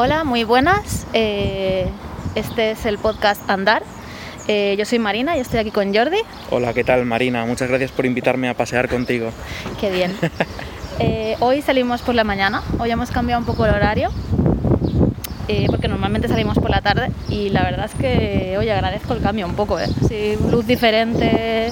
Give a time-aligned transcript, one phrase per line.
[0.00, 1.08] Hola, muy buenas.
[1.12, 1.88] Eh,
[2.36, 3.82] este es el podcast Andar.
[4.46, 6.18] Eh, yo soy Marina y estoy aquí con Jordi.
[6.50, 7.44] Hola, ¿qué tal Marina?
[7.44, 9.30] Muchas gracias por invitarme a pasear contigo.
[9.80, 10.16] Qué bien.
[11.00, 14.10] Eh, hoy salimos por la mañana, hoy hemos cambiado un poco el horario,
[15.68, 19.46] porque normalmente salimos por la tarde y la verdad es que hoy agradezco el cambio
[19.46, 19.86] un poco, ¿eh?
[20.08, 21.70] Sí, luz diferente.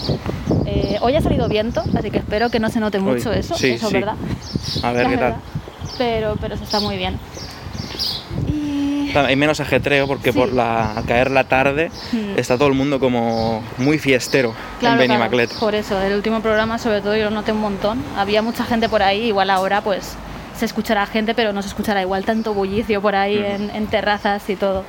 [0.65, 3.57] Eh, hoy ha salido viento, así que espero que no se note mucho Uy, eso,
[3.57, 3.95] sí, eso sí.
[3.95, 4.15] ¿verdad?
[4.85, 5.37] A ver La qué tal.
[5.99, 7.19] Pero, pero se está muy bien.
[8.49, 10.39] Y Hay menos ajetreo porque Sí.
[10.39, 12.37] por la, al caer la tarde Hmm.
[12.39, 15.53] está todo el mundo como muy fiestero en Claro, claro, Benimaclet.
[15.59, 18.03] por eso, el último programa sobre todo yo lo noté un montón.
[18.17, 20.17] Había mucha gente por ahí, igual ahora pues
[20.59, 24.49] se escuchará gente, pero no se escuchará igual tanto bullicio por ahí en, en terrazas
[24.51, 24.85] y todo.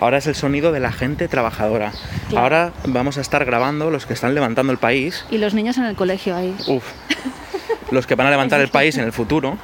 [0.00, 1.92] Ahora es el sonido de la gente trabajadora.
[2.28, 2.42] Claro.
[2.44, 5.24] Ahora vamos a estar grabando los que están levantando el país.
[5.30, 6.54] Y los niños en el colegio ahí.
[6.68, 6.84] Uf.
[7.90, 9.56] los que van a levantar el país en el futuro.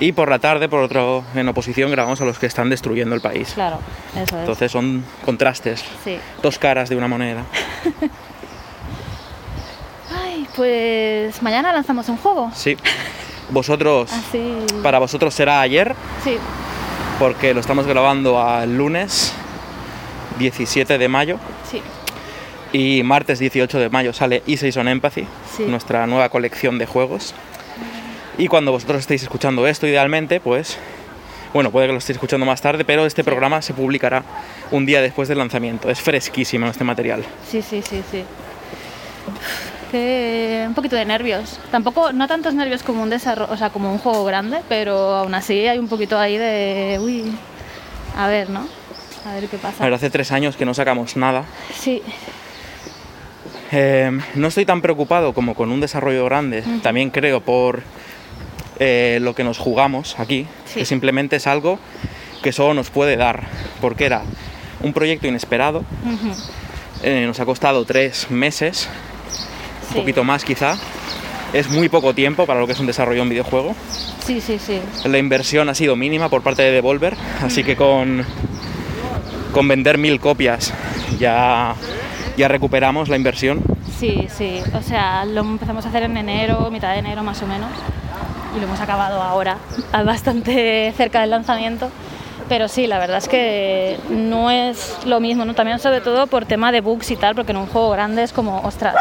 [0.00, 3.20] Y por la tarde, por otro, en oposición, grabamos a los que están destruyendo el
[3.20, 3.52] país.
[3.54, 3.78] Claro,
[4.14, 4.40] eso es.
[4.40, 6.18] Entonces son contrastes, Sí.
[6.42, 7.44] dos caras de una moneda.
[10.24, 12.50] Ay, pues mañana lanzamos un juego.
[12.54, 12.76] Sí.
[13.50, 14.54] Vosotros, Así.
[14.82, 16.36] para vosotros será ayer, Sí,
[17.18, 19.32] porque lo estamos grabando al lunes
[20.38, 21.82] 17 de mayo sí.
[22.72, 25.26] y martes 18 de mayo sale E6 on Empathy,
[25.56, 25.64] Sí.
[25.64, 27.34] nuestra nueva colección de juegos.
[28.40, 30.78] Y cuando vosotros estéis escuchando esto, idealmente, pues,
[31.52, 34.22] bueno, puede que lo estéis escuchando más tarde, pero este programa se publicará
[34.70, 35.90] un día después del lanzamiento.
[35.90, 37.22] Es fresquísimo este material.
[37.46, 38.24] Sí, sí, sí, sí.
[39.90, 41.60] Que un poquito de nervios.
[41.70, 45.34] Tampoco, no tantos nervios como un desarrollo, o sea, como un juego grande, pero aún
[45.34, 47.32] así hay un poquito ahí de, uy,
[48.16, 48.66] a ver, ¿no?
[49.26, 49.84] A ver qué A pasa.
[49.84, 51.44] ver, hace tres años que no sacamos nada.
[51.74, 52.02] Sí,
[53.72, 56.64] Eh, no estoy tan preocupado como con un desarrollo grande.
[56.82, 57.82] También creo por
[58.80, 60.80] eh, lo que nos jugamos aquí, Sí.
[60.80, 61.78] que simplemente es algo
[62.42, 63.44] que solo nos puede dar,
[63.80, 64.22] porque era
[64.82, 65.84] un proyecto inesperado.
[67.02, 68.88] eh, nos ha costado tres meses,
[69.88, 69.88] sí.
[69.90, 70.76] un poquito más quizá.
[71.52, 73.74] Es muy poco tiempo para lo que es un desarrollo de un videojuego.
[74.24, 74.80] Sí, sí, sí.
[75.04, 78.24] La inversión ha sido mínima por parte de Devolver, así que con,
[79.52, 80.72] con vender mil copias
[81.18, 81.74] ya,
[82.36, 83.62] ya recuperamos la inversión.
[83.98, 84.60] Sí, sí.
[84.74, 87.70] O sea, lo empezamos a hacer en enero, mitad de enero más o menos.
[88.54, 89.56] Y lo hemos acabado ahora,
[89.92, 91.88] a- bastante cerca del lanzamiento.
[92.48, 95.54] Pero sí, la verdad es que no es lo mismo, ¿no?
[95.54, 98.32] También sobre todo por tema de bugs y tal, porque en un juego grande es
[98.32, 98.96] como, ostras,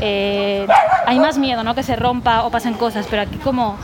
[0.00, 0.66] eh,
[1.06, 1.74] hay más miedo, ¿no?
[1.74, 3.78] Que se rompa o pasen cosas, pero aquí como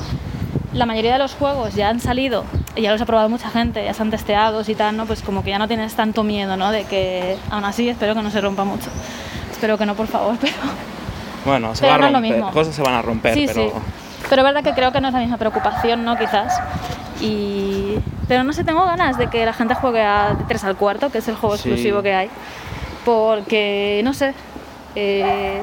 [0.74, 2.44] la mayoría de los juegos ya han salido,
[2.76, 5.06] ya los ha probado mucha gente, ya están testeados y tal, ¿no?
[5.06, 6.70] Pues como que ya no tienes tanto miedo, ¿no?
[6.70, 8.90] De que, aún así, espero que no se rompa mucho.
[9.50, 10.52] Espero que no, por favor, pero...
[11.46, 13.70] Bueno, se Pero va a no lo romper, cosas se van a romper, sí, pero
[13.70, 13.72] sí.
[14.32, 16.16] Pero es verdad que creo que no es la misma preocupación, ¿no?
[16.16, 16.58] Quizás.
[17.20, 17.96] Y...
[18.28, 21.18] Pero no sé, tengo ganas de que la gente juegue a 3 al cuarto, que
[21.18, 21.68] es el juego Sí.
[21.68, 22.30] exclusivo que hay.
[23.04, 24.32] Porque, no sé,
[24.94, 25.60] eh,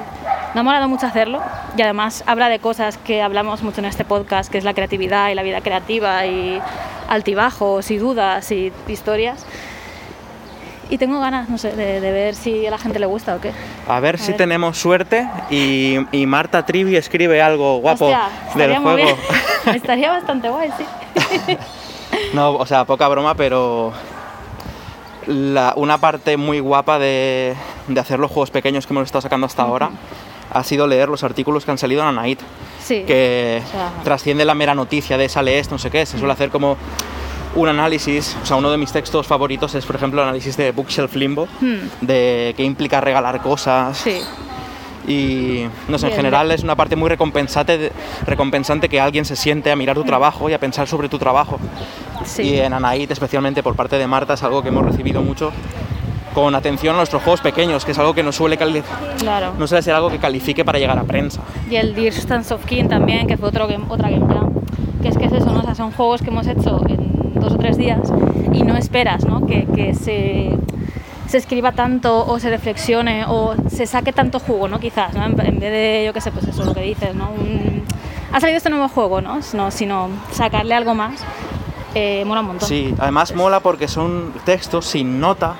[0.53, 1.41] me ha molado mucho hacerlo.
[1.77, 5.29] Y además habla de cosas que hablamos mucho en este podcast, que es la creatividad
[5.29, 6.61] y la vida creativa y
[7.09, 9.47] altibajos y dudas y historias.
[10.89, 13.39] Y tengo ganas, no sé, de, de ver si a la gente le gusta o
[13.41, 13.51] qué.
[13.87, 14.37] a ver A si ver.
[14.37, 18.95] tenemos suerte y, y Marta Trivi escribe algo guapo Hostia, del muy juego.
[18.97, 19.15] bien.
[19.75, 21.55] Estaría bastante guay, sí.
[22.33, 23.93] No, o sea, poca broma, pero
[25.27, 27.55] la- una parte muy guapa de,
[27.87, 29.91] de hacer los juegos pequeños que hemos estado sacando hasta ahora
[30.51, 32.39] ha sido leer los artículos que han salido en Anaid,
[32.83, 33.03] Sí.
[33.05, 36.33] que O sea- trasciende la mera noticia de sale esto, no sé qué, se suele
[36.33, 36.77] hacer como
[37.55, 40.71] un análisis, o sea, uno de mis textos favoritos es, por ejemplo, el análisis de
[40.71, 41.77] Bookshelf Limbo, Hmm.
[42.05, 44.19] de qué implica regalar cosas, Sí,
[45.07, 47.91] y no sé, en Bien, general es una parte muy recompensante,
[48.25, 51.59] recompensante que alguien se siente a mirar tu trabajo y a pensar sobre tu trabajo.
[52.23, 52.43] sí.
[52.43, 55.51] Y en Anaid, especialmente por parte de Marta, es algo que hemos recibido mucho
[56.35, 58.57] con atención a nuestros juegos pequeños, que es algo que no suele,
[59.17, 59.53] Claro.
[59.57, 61.41] no suele ser algo que califique para llegar a prensa.
[61.71, 64.51] Y el Dear Stance of King también, que fue otro game- otra Game Jam.
[65.01, 65.61] Que es que es eso, ¿no?
[65.61, 67.99] O sea, son juegos que hemos hecho en dos o tres días
[68.53, 69.45] y no esperas, ¿no?
[69.45, 70.49] Que, que se,
[71.27, 74.79] se escriba tanto o se reflexione o se saque tanto jugo, ¿no?
[74.79, 75.23] Quizás, ¿no?
[75.25, 77.29] En, en vez de, yo qué sé, pues eso, lo que dices, ¿no?
[77.31, 77.83] Un-
[78.31, 79.39] ha salido este nuevo juego, ¿no?
[79.53, 81.21] No, sino sacarle algo más,
[81.95, 82.69] eh, mola un montón.
[82.69, 85.55] Sí, además mola porque son textos sin nota,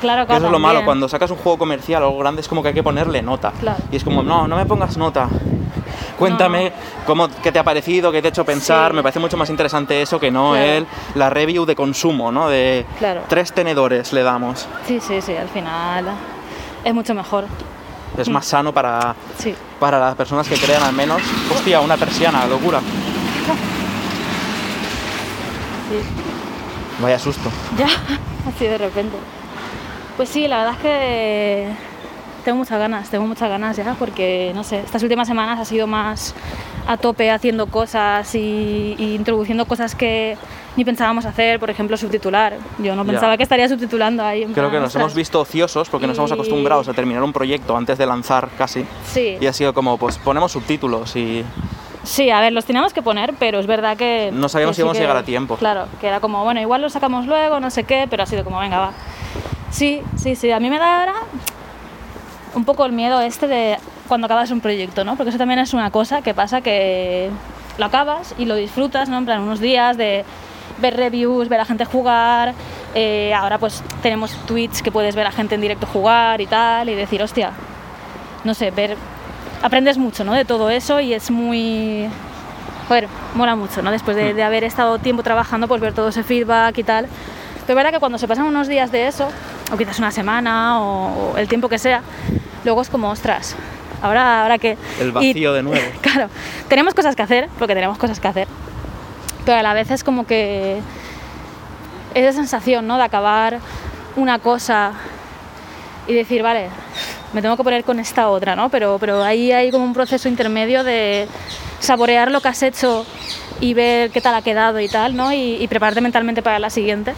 [0.00, 0.38] Claro, que claro.
[0.38, 0.84] eso es lo malo, también.
[0.86, 3.52] cuando sacas un juego comercial o algo grande es como que hay que ponerle nota.
[3.60, 3.78] Claro.
[3.90, 5.28] Y es como, no, no me pongas nota.
[6.18, 6.72] Cuéntame
[7.06, 8.90] cómo, qué te ha parecido, qué te ha hecho pensar.
[8.90, 8.96] Sí.
[8.96, 10.64] Me parece mucho más interesante eso que no Claro.
[10.66, 12.48] el, la review de consumo, ¿no?
[12.48, 13.22] De Claro.
[13.28, 14.66] tres tenedores le damos.
[14.86, 16.06] Sí, sí, sí, al final
[16.84, 17.44] es mucho mejor.
[18.16, 19.54] Es más sano para, Sí.
[19.78, 21.20] para las personas que crean al menos.
[21.54, 22.80] Hostia, una persiana, locura.
[25.90, 25.96] sí.
[27.02, 27.50] Vaya susto.
[27.76, 27.86] Ya,
[28.48, 29.16] así de repente.
[30.16, 31.68] Pues sí, la verdad es que
[32.46, 35.86] tengo muchas ganas, tengo muchas ganas ya, porque no sé, estas últimas semanas ha sido
[35.88, 36.32] más
[36.86, 40.36] a tope haciendo cosas y, y introduciendo cosas que
[40.76, 42.54] ni pensábamos hacer, por ejemplo, subtitular.
[42.78, 43.10] Yo no Ya.
[43.12, 44.42] pensaba que estaría subtitulando ahí.
[44.44, 45.02] Creo plan, que nos ostras.
[45.02, 48.48] hemos visto ociosos porque nos estamos Y- acostumbrados a terminar un proyecto antes de lanzar
[48.56, 48.86] casi.
[49.12, 51.44] Sí, Y ha sido como, pues ponemos subtítulos y
[52.04, 54.30] sí, a ver, los teníamos que poner, pero es verdad que...
[54.32, 55.56] No sabíamos que si íbamos a llegar a tiempo.
[55.56, 58.44] Claro, que era como, bueno, igual lo sacamos luego, no sé qué, pero ha sido
[58.44, 58.92] como, venga, va.
[59.70, 61.14] Sí, sí, sí, a mí me da ahora
[62.56, 63.76] un poco el miedo este de
[64.08, 65.16] cuando acabas un proyecto, ¿no?
[65.16, 67.30] Porque eso también es una cosa que pasa que
[67.76, 69.18] lo acabas y lo disfrutas, ¿no?
[69.18, 70.24] En plan, unos días de
[70.78, 72.54] ver reviews, ver a gente jugar,
[72.94, 76.88] eh, ahora pues tenemos tweets que puedes ver a gente en directo jugar y tal,
[76.88, 77.52] y decir, hostia,
[78.44, 78.96] no sé, ver,
[79.62, 80.32] aprendes mucho, ¿no?
[80.32, 82.08] De todo eso y es muy,
[82.88, 83.90] joder, mola mucho, ¿no?
[83.90, 87.06] Después de, de haber estado tiempo trabajando, pues ver todo ese feedback y tal.
[87.66, 89.28] Pero es verdad que cuando se pasan unos días de eso,
[89.72, 92.00] o quizás una semana, o, o el tiempo que sea,
[92.66, 93.56] luego es como, ostras,
[94.02, 94.76] ahora, ahora qué.
[95.00, 95.82] El Y- vacío de nuevo.
[96.02, 96.28] claro,
[96.68, 98.46] tenemos cosas que hacer, porque tenemos cosas que hacer,
[99.46, 100.78] pero a la vez es como que
[102.14, 102.98] esa sensación, ¿no?
[102.98, 103.58] De acabar
[104.16, 104.92] una cosa
[106.06, 106.68] y decir, vale,
[107.32, 108.68] me tengo que poner con esta otra, ¿no?
[108.70, 111.26] Pero, pero ahí hay como un proceso intermedio de
[111.80, 113.04] saborear lo que has hecho
[113.60, 115.32] y ver qué tal ha quedado y tal, ¿no?
[115.32, 117.14] Y, y prepararte mentalmente para la siguiente.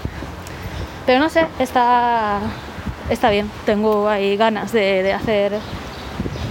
[1.06, 2.40] Pero no sé, está,
[3.10, 3.50] está bien.
[3.66, 5.52] Tengo ahí ganas de, de hacer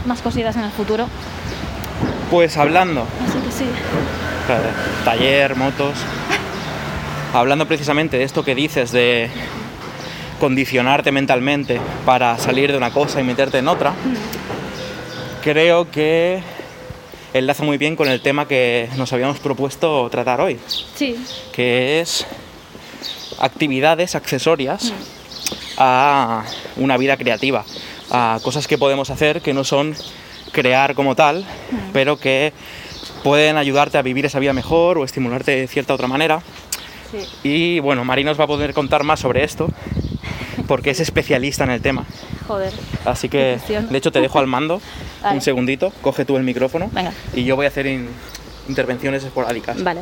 [0.06, 1.07] más cositas en el futuro.
[2.31, 3.65] Pues hablando, Así que sí.
[5.06, 5.94] taller, motos,
[7.33, 9.30] hablando precisamente de esto que dices de
[10.39, 13.94] condicionarte mentalmente para salir de una cosa y meterte en otra,
[15.42, 16.42] creo que
[17.33, 20.59] enlaza muy bien con el tema que nos habíamos propuesto tratar hoy,
[20.95, 21.15] Sí,
[21.54, 22.25] que es
[23.39, 24.92] actividades accesorias
[25.78, 26.44] a
[26.78, 27.64] una vida creativa,
[28.12, 29.96] a cosas que podemos hacer que no son
[30.52, 31.46] crear como tal,
[31.94, 32.54] pero que
[33.24, 36.42] pueden ayudarte a vivir esa vida mejor o estimularte de cierta otra manera.
[37.12, 37.18] sí.
[37.44, 39.70] Y bueno, Mari nos va a poder contar más sobre esto,
[40.68, 42.06] porque es especialista en el tema.
[42.48, 42.72] Joder.
[43.06, 43.60] Así que,
[43.90, 44.82] de hecho, te dejo al mando
[45.22, 45.36] Vale.
[45.36, 47.12] un segundito, coge tú el micrófono Venga.
[47.34, 48.08] y yo voy a hacer in-
[48.70, 49.84] intervenciones esporádicas.
[49.84, 50.02] Vale.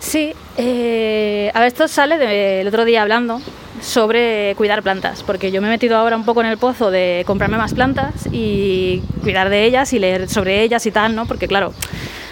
[0.00, 3.40] Sí, eh, a ver, esto sale del otro día hablando
[3.84, 7.22] sobre cuidar plantas, porque yo me he metido ahora un poco en el pozo de
[7.26, 11.26] comprarme más plantas y cuidar de ellas y leer sobre ellas y tal, ¿no?
[11.26, 11.72] Porque claro,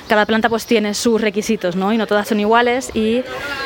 [0.09, 1.93] cada planta pues tiene sus requisitos, ¿no?
[1.93, 3.23] Y no todas son iguales y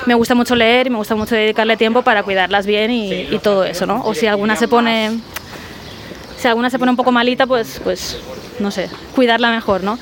[0.07, 3.38] me gusta mucho leer y me gusta mucho dedicarle tiempo para cuidarlas bien y, y
[3.38, 4.02] todo eso, ¿no?
[4.05, 5.19] O si alguna se pone
[6.37, 8.19] si alguna se pone un poco malita, pues, pues
[8.59, 9.99] no sé, cuidarla mejor, ¿no?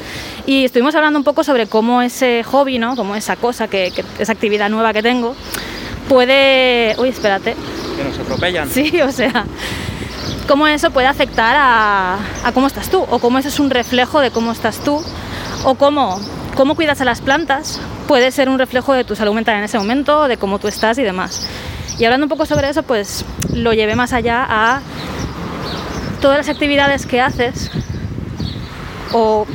[0.47, 2.97] Y estuvimos hablando un poco sobre cómo ese hobby, ¿no?
[2.97, 5.37] Como esa cosa, que, que- esa actividad nueva que tengo,
[6.09, 6.95] puede...
[6.99, 7.55] Uy, espérate.
[7.97, 8.69] Que nos atropellan.
[8.71, 9.45] Sí, o sea,
[10.49, 12.19] cómo eso puede afectar a,
[12.53, 15.03] cómo estás tú, o cómo eso es un reflejo de cómo estás tú,
[15.65, 16.21] o cómo,
[16.57, 19.79] cómo cuidas a las plantas puede ser un reflejo de tu salud mental en ese
[19.79, 21.47] momento, de cómo tú estás y demás.
[21.99, 24.81] Y hablando un poco sobre eso, pues lo llevé más allá a
[26.21, 27.71] todas las actividades que haces
[29.13, 29.47] o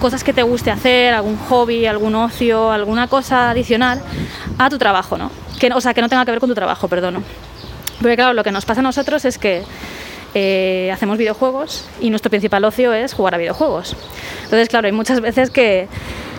[0.00, 4.02] cosas que te guste hacer, algún hobby, algún ocio, alguna cosa adicional
[4.58, 5.43] a tu trabajo, ¿no?
[5.66, 7.24] Que, o sea, que no tenga que ver con tu trabajo, perdón.
[8.02, 9.62] Porque claro, lo que nos pasa a nosotros es que
[10.34, 13.96] eh, hacemos videojuegos y nuestro principal ocio es jugar a videojuegos.
[14.42, 15.88] Entonces, claro, hay muchas veces que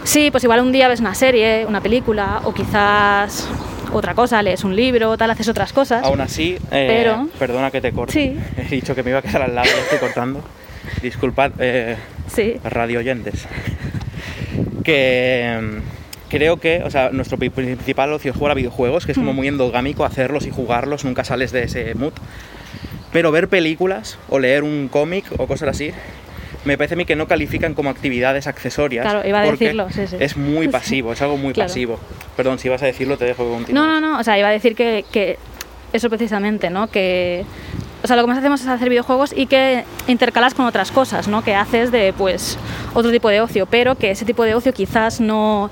[0.04, 3.48] sí, pues igual un día ves una serie, una película o quizás
[3.92, 6.04] otra cosa, lees un libro, tal, haces otras cosas.
[6.04, 8.14] Aún así, eh, Pero- perdona que te corte.
[8.14, 8.38] Sí.
[8.62, 10.44] He dicho que me iba a quedar al lado, lo estoy cortando.
[11.02, 11.96] Disculpad, eh,
[12.28, 13.48] Sí, radio oyentes.
[14.84, 15.80] Que,
[16.30, 19.36] creo que, o sea, nuestro principal ocio es jugar a videojuegos, que es como Mm.
[19.36, 22.14] muy endogámico hacerlos y jugarlos, nunca sales de ese mood.
[23.12, 25.92] Pero ver películas o leer un cómic o cosas así,
[26.66, 29.04] me parece a mí que no califican como actividades accesorias.
[29.06, 30.18] Claro, iba a decirlo, sí, sí.
[30.20, 31.70] Es muy pasivo, es algo muy Claro.
[31.70, 32.00] pasivo.
[32.36, 33.74] Perdón, si vas a decirlo, te dejo que continúes.
[33.74, 35.38] No, no, no, o sea, iba a decir que, que
[35.94, 36.88] eso precisamente, ¿no?
[36.88, 37.46] Que,
[38.04, 41.28] o sea, lo que más hacemos es hacer videojuegos y que intercalas con otras cosas,
[41.28, 41.44] ¿no?
[41.44, 42.58] Que haces de, pues,
[42.96, 45.70] otro tipo de ocio, pero que ese tipo de ocio quizás no,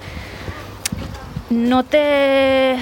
[1.53, 2.75] no te,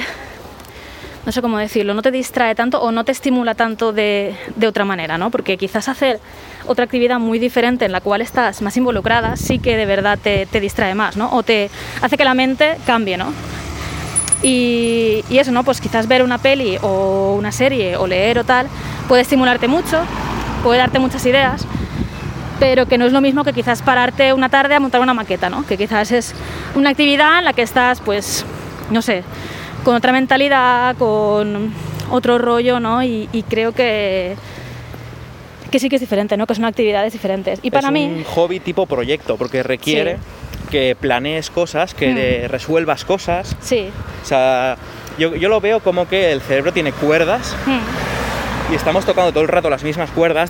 [1.25, 4.67] no sé cómo decirlo, no te distrae tanto o no te estimula tanto de, de
[4.67, 5.29] otra manera, ¿no?
[5.29, 6.19] Porque quizás hacer
[6.67, 10.45] otra actividad muy diferente en la cual estás más involucrada sí que de verdad te,
[10.45, 11.31] te distrae más, ¿no?
[11.33, 11.69] O te
[12.01, 13.33] hace que la mente cambie, ¿no?
[14.41, 15.63] Y, y eso, ¿no?
[15.63, 18.67] Pues quizás ver una peli o una serie o leer o tal
[19.07, 20.01] puede estimularte mucho,
[20.63, 21.67] puede darte muchas ideas,
[22.59, 25.49] pero que no es lo mismo que quizás pararte una tarde a montar una maqueta,
[25.49, 25.65] ¿no?
[25.65, 26.33] Que quizás es
[26.75, 28.45] una actividad en la que estás, pues,
[28.91, 29.23] no sé,
[29.83, 31.73] con otra mentalidad, con
[32.11, 33.01] otro rollo, ¿no?
[33.03, 34.35] Y, y creo que,
[35.71, 36.45] que sí que es diferente, ¿no?
[36.45, 37.59] Que son actividades diferentes.
[37.63, 38.05] Y para es mí...
[38.05, 40.17] un hobby tipo proyecto, porque requiere
[40.69, 42.15] que planees cosas, que Mm.
[42.15, 43.55] de- resuelvas cosas.
[43.61, 43.89] Sí.
[44.23, 44.77] O sea,
[45.17, 48.73] yo, yo lo veo como que el cerebro tiene cuerdas Mm.
[48.73, 50.49] y estamos tocando todo el rato las mismas cuerdas.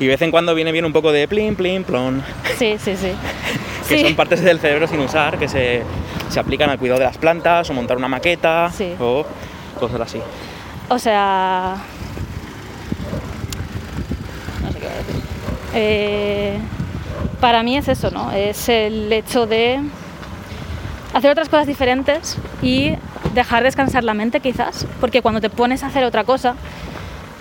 [0.00, 2.22] Y de vez en cuando viene bien un poco de plin, plin, plon,
[2.58, 3.12] Sí, sí, sí.
[3.88, 4.02] que Sí.
[4.04, 5.82] son partes del cerebro sin usar, que se,
[6.30, 8.94] se aplican al cuidado de las plantas o montar una maqueta Sí.
[8.98, 9.24] o
[9.78, 10.20] cosas así.
[10.88, 11.76] O sea.
[14.62, 15.14] No sé qué voy a decir.
[15.74, 16.58] Eh,
[17.40, 18.32] para mí es eso, ¿no?
[18.32, 19.80] Es el hecho de
[21.12, 22.92] hacer otras cosas diferentes y
[23.34, 24.86] dejar descansar la mente, quizás.
[25.00, 26.54] Porque cuando te pones a hacer otra cosa.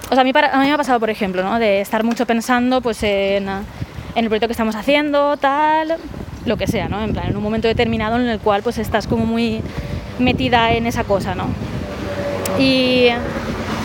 [0.09, 1.59] O sea, a mí, para- a mí me ha pasado, por ejemplo, ¿no?
[1.59, 3.63] De estar mucho pensando pues, en, en
[4.15, 5.97] el proyecto que estamos haciendo, tal,
[6.45, 7.03] lo que sea, ¿no?
[7.03, 9.61] En plan, en un momento determinado en el cual pues estás como muy
[10.17, 11.45] metida en esa cosa, ¿no?
[12.57, 13.07] Y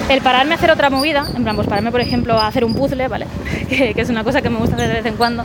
[0.09, 2.75] el pararme a hacer otra movida, en plan, pues pararme, por ejemplo, a hacer un
[2.75, 3.27] puzzle, ¿vale?
[3.69, 5.45] que, es una cosa que me gusta hacer de vez en cuando.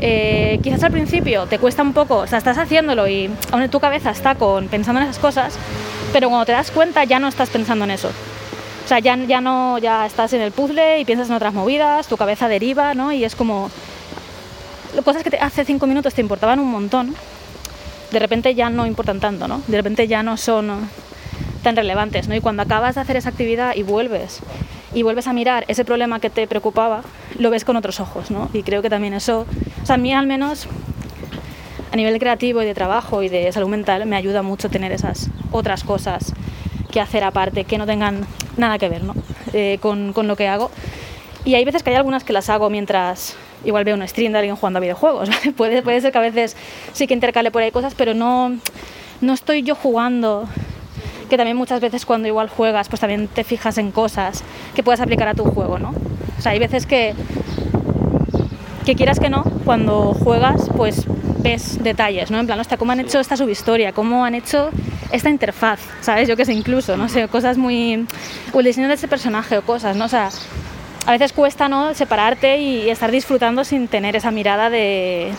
[0.00, 3.80] eh, quizás al principio te cuesta un poco, o sea, estás haciéndolo y aún tu
[3.80, 5.58] cabeza está con, pensando en esas cosas,
[6.12, 8.10] pero cuando te das cuenta ya no estás pensando en eso.
[8.90, 12.16] Sea, ya, ya no, ya estás en el puzzle y piensas en otras movidas, tu
[12.16, 13.12] cabeza deriva, ¿no?
[13.12, 13.70] Y es como
[15.04, 17.14] cosas que te- hace cinco minutos te importaban un montón,
[18.10, 19.62] de repente ya no importan tanto, ¿no?
[19.68, 20.88] De repente ya no son
[21.62, 22.34] tan relevantes, ¿no?
[22.34, 24.40] Y cuando acabas de hacer esa actividad y vuelves
[24.92, 27.02] y vuelves a mirar ese problema que te preocupaba,
[27.38, 28.50] lo ves con otros ojos, ¿no?
[28.52, 29.46] Y creo que también eso,
[29.84, 30.66] o sea, a mí al menos
[31.92, 35.28] a nivel creativo y de trabajo y de salud mental me ayuda mucho tener esas
[35.52, 36.32] otras cosas
[36.90, 39.14] que hacer aparte, que no tengan nada que ver, ¿no?
[39.52, 40.70] Eh, con, con lo que hago.
[41.44, 44.38] Y hay veces que hay algunas que las hago mientras igual veo un stream de
[44.38, 45.28] alguien jugando a videojuegos.
[45.30, 45.52] ¿vale?
[45.52, 46.56] Puede, puede ser que a veces
[46.92, 48.56] sí que intercale por ahí cosas, pero no,
[49.20, 50.48] no estoy yo jugando.
[51.28, 54.42] Que también muchas veces cuando igual juegas, pues también te fijas en cosas
[54.74, 55.94] que puedas aplicar a tu juego, ¿no?
[56.36, 57.14] O sea, hay veces que,
[58.84, 61.04] que quieras que no, cuando juegas, pues
[61.38, 62.40] ves detalles, ¿no?
[62.40, 64.70] En plan, hostia, cómo han hecho esta subhistoria, cómo han hecho
[65.12, 66.28] esta interfaz, ¿sabes?
[66.28, 68.06] Yo que sé, incluso, no sé, cosas muy...
[68.52, 70.04] o el diseño de ese personaje o cosas, ¿no?
[70.04, 70.30] O sea,
[71.06, 71.94] a veces cuesta, ¿no?
[71.94, 75.32] Separarte y estar disfrutando sin tener esa mirada de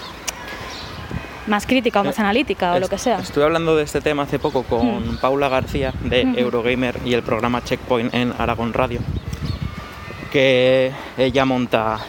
[1.48, 3.20] más crítica o más Eh, analítica o lo que sea.
[3.20, 6.40] Estuve hablando de este tema hace poco con Paula García de Ujú.
[6.40, 9.00] Eurogamer y el programa Checkpoint en Aragón Radio,
[10.32, 12.00] que ella monta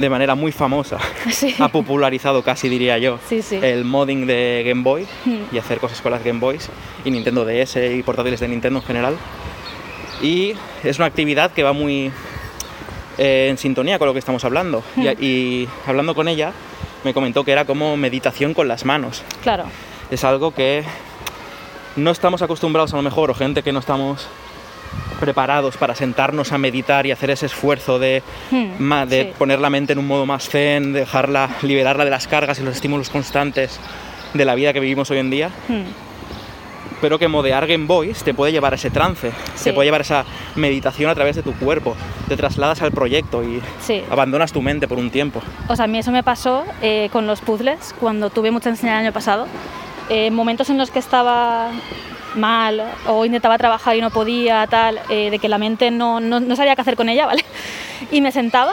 [0.00, 0.98] de manera muy famosa,
[1.30, 1.54] Sí.
[1.58, 3.58] ha popularizado casi diría yo Sí, sí.
[3.62, 5.36] el modding de Game Boy Mm.
[5.54, 6.68] y hacer cosas con las Game Boys
[7.04, 9.16] y Nintendo DS y portátiles de Nintendo en general.
[10.22, 10.54] Y
[10.84, 12.10] es una actividad que va muy
[13.18, 14.82] eh, en sintonía con lo que estamos hablando.
[14.96, 15.14] Y, Mm.
[15.20, 16.52] y hablando con ella,
[17.04, 19.64] me comentó que era como meditación con las manos Claro,
[20.10, 20.84] es algo que
[21.96, 24.26] no estamos acostumbrados a lo mejor, o gente que no estamos
[25.18, 29.32] preparados para sentarnos a meditar y hacer ese esfuerzo de, Hmm, de sí.
[29.38, 32.74] poner la mente en un modo más zen, dejarla, liberarla de las cargas y los
[32.76, 33.78] estímulos constantes
[34.34, 35.82] de la vida que vivimos hoy en día, Hmm,
[37.00, 39.64] pero que modear Game Boys te puede llevar a ese trance, Sí.
[39.64, 40.24] te puede llevar a esa
[40.56, 41.96] meditación a través de tu cuerpo,
[42.28, 44.02] te trasladas al proyecto y Sí.
[44.10, 45.40] abandonas tu mente por un tiempo.
[45.68, 48.98] O sea, a mí eso me pasó eh, con los puzzles cuando tuve mucha ansiedad
[49.00, 49.46] el año pasado.
[50.10, 51.70] Eh, momentos en los que estaba
[52.34, 56.40] mal o intentaba trabajar y no podía, tal, eh, de que la mente no, no,
[56.40, 57.44] no sabía qué hacer con ella, ¿vale?
[58.10, 58.72] Y me sentaba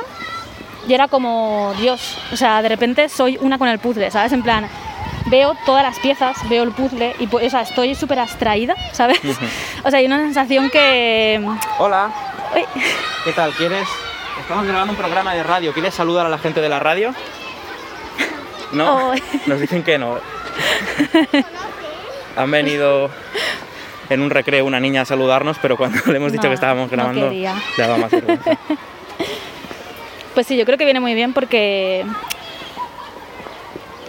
[0.88, 4.32] y era como, Dios, o sea, de repente soy una con el puzzle, ¿sabes?
[4.32, 4.68] En plan,
[5.26, 9.20] veo todas las piezas, veo el puzzle y o sea, estoy súper abstraída, ¿sabes?
[9.84, 11.46] O sea, hay una sensación que...
[11.80, 12.10] Hola,
[12.56, 12.64] Uy,
[13.26, 13.52] ¿qué tal?
[13.52, 13.88] ¿Quieres?
[14.40, 17.14] Estamos grabando un programa de radio, ¿quieres saludar a la gente de la radio?
[18.74, 19.14] No, Oh.
[19.46, 20.18] nos dicen que no.
[22.38, 23.10] Han venido
[24.10, 26.89] en un recreo una niña a saludarnos, pero cuando le hemos dicho No, que estábamos
[26.91, 27.56] no grabando, quería.
[27.77, 28.58] le daba más vergüenza.
[30.34, 32.06] Pues sí, yo creo que viene muy bien porque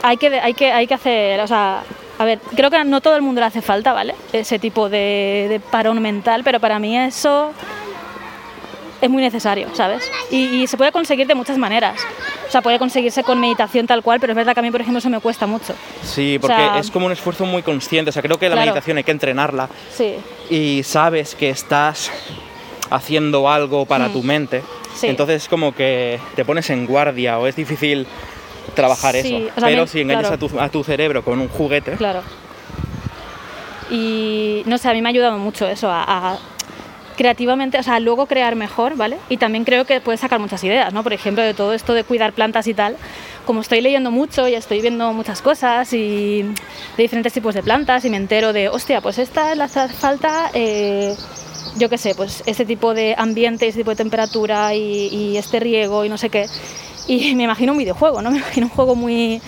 [0.02, 1.82] hay que, hay que, hay que hacer, o sea,
[2.18, 4.14] a ver, creo que no todo el mundo le hace falta, ¿vale?
[4.34, 7.52] Ese tipo de, de parón mental, pero para mí eso
[9.00, 10.10] es muy necesario, ¿sabes?
[10.30, 12.00] Y, y se puede conseguir de muchas maneras.
[12.48, 14.80] O sea, puede conseguirse con meditación tal cual, pero es verdad que a mí, por
[14.80, 15.74] ejemplo, eso me cuesta mucho.
[16.02, 18.08] Sí, porque sea- es como un esfuerzo muy consciente.
[18.08, 18.70] O sea, creo que la Claro.
[18.70, 20.14] meditación hay que entrenarla Sí,
[20.50, 22.10] y sabes que estás
[22.90, 24.12] haciendo algo para Mm.
[24.12, 24.62] tu mente.
[24.94, 25.06] Sí.
[25.08, 28.06] Entonces como que te pones en guardia o es difícil
[28.74, 29.52] trabajar Sí, eso.
[29.56, 30.34] o sea, Pero si engañas claro.
[30.46, 32.22] a, tu, a tu cerebro con un juguete, claro.
[33.90, 36.02] Y no sé, a mí me ha ayudado mucho eso, a,
[36.32, 36.38] a
[37.18, 39.18] creativamente, o sea, luego crear mejor, ¿vale?
[39.28, 41.02] Y también creo que puedes sacar muchas ideas, ¿no?
[41.02, 42.96] Por ejemplo, de todo esto de cuidar plantas y tal,
[43.44, 46.44] como estoy leyendo mucho y estoy viendo muchas cosas y
[46.96, 50.52] de diferentes tipos de plantas y me entero de, hostia, pues esta le hace falta,
[50.54, 51.16] eh,
[51.76, 55.58] yo qué sé, pues este tipo de ambiente, este tipo de temperatura y, y este
[55.58, 56.46] riego y no sé qué.
[57.08, 58.30] Y me imagino un videojuego, ¿no?
[58.30, 59.42] Me imagino un juego muy,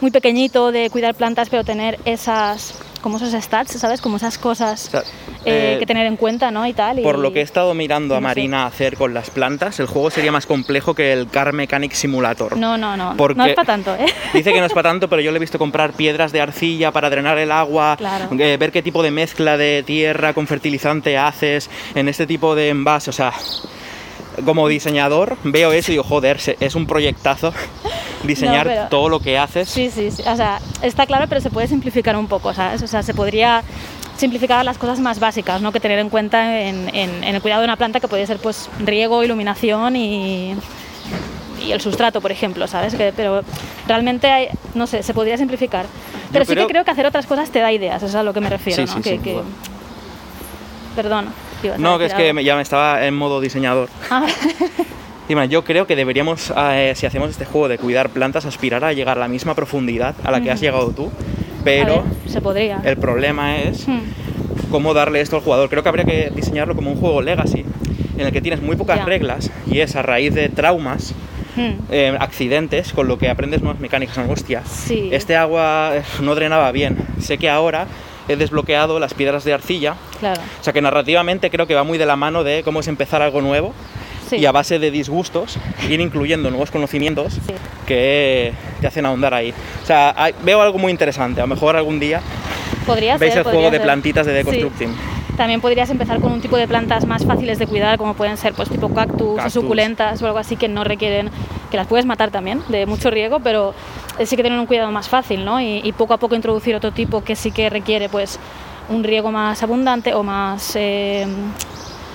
[0.00, 4.00] muy pequeñito de cuidar plantas, pero tener esas, como esos stats, ¿sabes?
[4.00, 5.00] Como esas cosas o sea,
[5.44, 6.66] eh, eh, que tener en cuenta, ¿no?
[6.66, 7.00] Y tal.
[7.02, 8.28] por y- lo que he estado mirando a no sé.
[8.30, 12.56] Marina hacer con las plantas, el juego sería más complejo que el Car Mechanic Simulator.
[12.56, 13.14] No, no, no.
[13.18, 14.06] Porque- No es para tanto, ¿eh?
[14.32, 16.90] Dice que no es para tanto, pero yo le he visto comprar piedras de arcilla
[16.92, 18.28] para drenar el agua, Claro.
[18.38, 22.70] eh, ver qué tipo de mezcla de tierra con fertilizante haces en este tipo de
[22.70, 23.10] envase.
[23.10, 23.32] O sea,
[24.44, 27.52] como diseñador veo eso y digo, joder, es un proyectazo
[28.24, 29.68] diseñar No, pero- todo lo que haces.
[29.68, 30.22] Sí, sí, sí.
[30.26, 32.82] O sea, está claro, pero se puede simplificar un poco, ¿sabes?
[32.82, 33.62] O sea, se podría
[34.16, 35.72] simplificar las cosas más básicas, ¿no?
[35.72, 38.38] Que tener en cuenta en, en- en el cuidado de una planta que puede ser,
[38.38, 40.54] pues, riego, iluminación y,
[41.66, 42.94] y el sustrato, por ejemplo, ¿sabes?
[42.94, 43.42] Que- pero
[43.88, 45.86] realmente, hay- no sé, se podría simplificar.
[46.32, 48.22] Pero sí creo- que creo que hacer otras cosas te da ideas, eso es a
[48.22, 49.02] lo que me refiero, Sí, ¿no?
[49.02, 49.40] sí, que.
[50.96, 51.26] Perdón.
[51.64, 53.88] ¿Qué ibas a No, que es que ya me estaba en modo diseñador.
[54.10, 54.26] Ah,
[55.48, 59.16] yo creo que deberíamos, eh, si hacemos este juego de cuidar plantas, aspirar a llegar
[59.16, 61.10] a la misma profundidad a la que has llegado tú.
[61.64, 62.80] Pero ver, se podría.
[62.84, 64.00] el problema es Hmm.
[64.70, 65.70] cómo darle esto al jugador.
[65.70, 67.64] Creo que habría que diseñarlo como un juego legacy,
[68.18, 71.14] en el que tienes muy pocas reglas y es a raíz de traumas,
[71.56, 71.70] Hmm.
[71.90, 74.18] eh, accidentes, con lo que aprendes nuevas mecánicas.
[74.18, 74.62] Angustia.
[74.66, 75.08] Sí.
[75.12, 76.98] Este agua eh, no drenaba bien.
[77.20, 77.86] Sé que ahora
[78.28, 79.94] he desbloqueado las piedras de arcilla.
[80.20, 80.40] Claro.
[80.60, 83.22] O sea que narrativamente creo que va muy de la mano de cómo es empezar
[83.22, 83.72] algo nuevo
[84.28, 84.36] Sí.
[84.36, 85.58] y a base de disgustos
[85.90, 87.52] ir incluyendo nuevos conocimientos Sí.
[87.86, 89.52] que te hacen ahondar ahí.
[89.82, 91.40] O sea, hay- veo algo muy interesante.
[91.40, 92.20] A lo mejor algún día
[92.86, 94.32] Podría veis ser, el juego de plantitas de
[94.78, 94.88] Sí.
[95.36, 98.52] También podrías empezar con un tipo de plantas más fáciles de cuidar, como pueden ser
[98.54, 99.56] pues tipo cactus, Cactus.
[99.56, 101.28] o suculentas o algo así que no requieren,
[101.70, 103.74] que las puedes matar también, de mucho riego, pero
[104.18, 105.60] eh, sí que tienen un cuidado más fácil, ¿no?
[105.60, 108.38] Y, y poco a poco introducir otro tipo que sí que requiere pues
[108.88, 111.26] un riego más abundante o más, eh,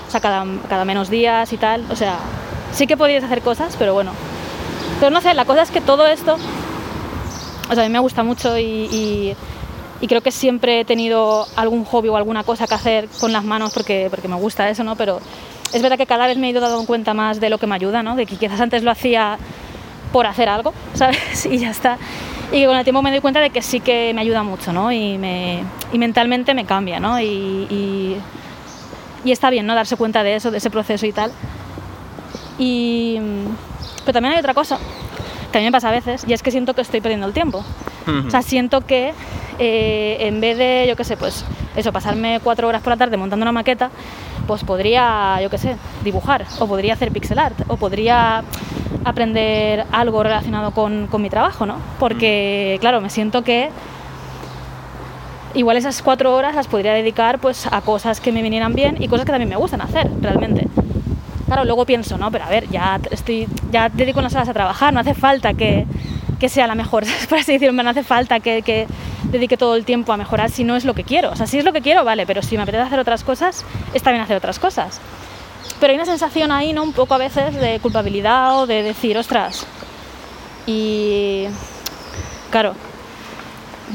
[0.07, 1.83] o sea, cada, cada menos días y tal.
[1.91, 2.19] O sea,
[2.71, 4.11] sí que podrías hacer cosas, pero bueno.
[5.01, 6.37] Pero no sé, la cosa es que todo esto,
[7.69, 9.35] o sea, a mí me gusta mucho y, y-
[10.01, 13.43] y creo que siempre he tenido algún hobby o alguna cosa que hacer con las
[13.43, 14.95] manos porque, porque me gusta eso, ¿no?
[14.95, 15.19] Pero
[15.73, 17.75] es verdad que cada vez me he ido dando cuenta más de lo que me
[17.75, 18.15] ayuda, ¿no?
[18.15, 19.37] De que quizás antes lo hacía
[20.11, 21.45] por hacer algo, ¿sabes?
[21.45, 21.97] Y ya está.
[22.51, 24.73] Y que con el tiempo me doy cuenta de que sí que me ayuda mucho,
[24.73, 24.91] ¿no?
[24.91, 27.19] Y, me, y mentalmente me cambia, ¿no?
[27.19, 28.17] Y, y,
[29.23, 29.75] y está bien, ¿no?
[29.75, 31.31] Darse cuenta de eso, de ese proceso y tal.
[32.57, 33.19] Y,
[34.03, 34.79] pero también hay otra cosa
[35.51, 37.33] que a mí me pasa a veces y es que siento que estoy perdiendo el
[37.33, 37.63] tiempo.
[38.27, 39.13] O sea, siento que
[39.59, 41.45] eh, en vez de, yo qué sé, pues
[41.75, 43.89] eso, pasarme cuatro horas por la tarde montando una maqueta,
[44.47, 48.43] pues podría, yo qué sé, dibujar, o podría hacer pixel art, o podría
[49.05, 51.75] aprender algo relacionado con, con mi trabajo, ¿no?
[51.99, 53.69] Porque, claro, me siento que
[55.53, 59.07] igual esas cuatro horas las podría dedicar pues a cosas que me vinieran bien y
[59.07, 60.67] cosas que también me gustan hacer, realmente.
[61.45, 64.93] Claro, luego pienso, no, pero a ver, ya estoy, ya dedico unas horas a trabajar,
[64.93, 65.85] no hace falta que,
[66.39, 68.87] que sea la mejor, por así decirlo, no hace falta que, que
[69.23, 71.31] dedique todo el tiempo a mejorar si no es lo que quiero.
[71.31, 73.65] O sea, si es lo que quiero, vale, pero si me apetece hacer otras cosas,
[73.93, 74.99] está bien hacer otras cosas.
[75.79, 76.83] Pero hay una sensación ahí, ¿no?
[76.83, 79.65] Un poco a veces de culpabilidad o de decir, ostras.
[80.65, 81.45] Y.
[82.49, 82.73] Claro.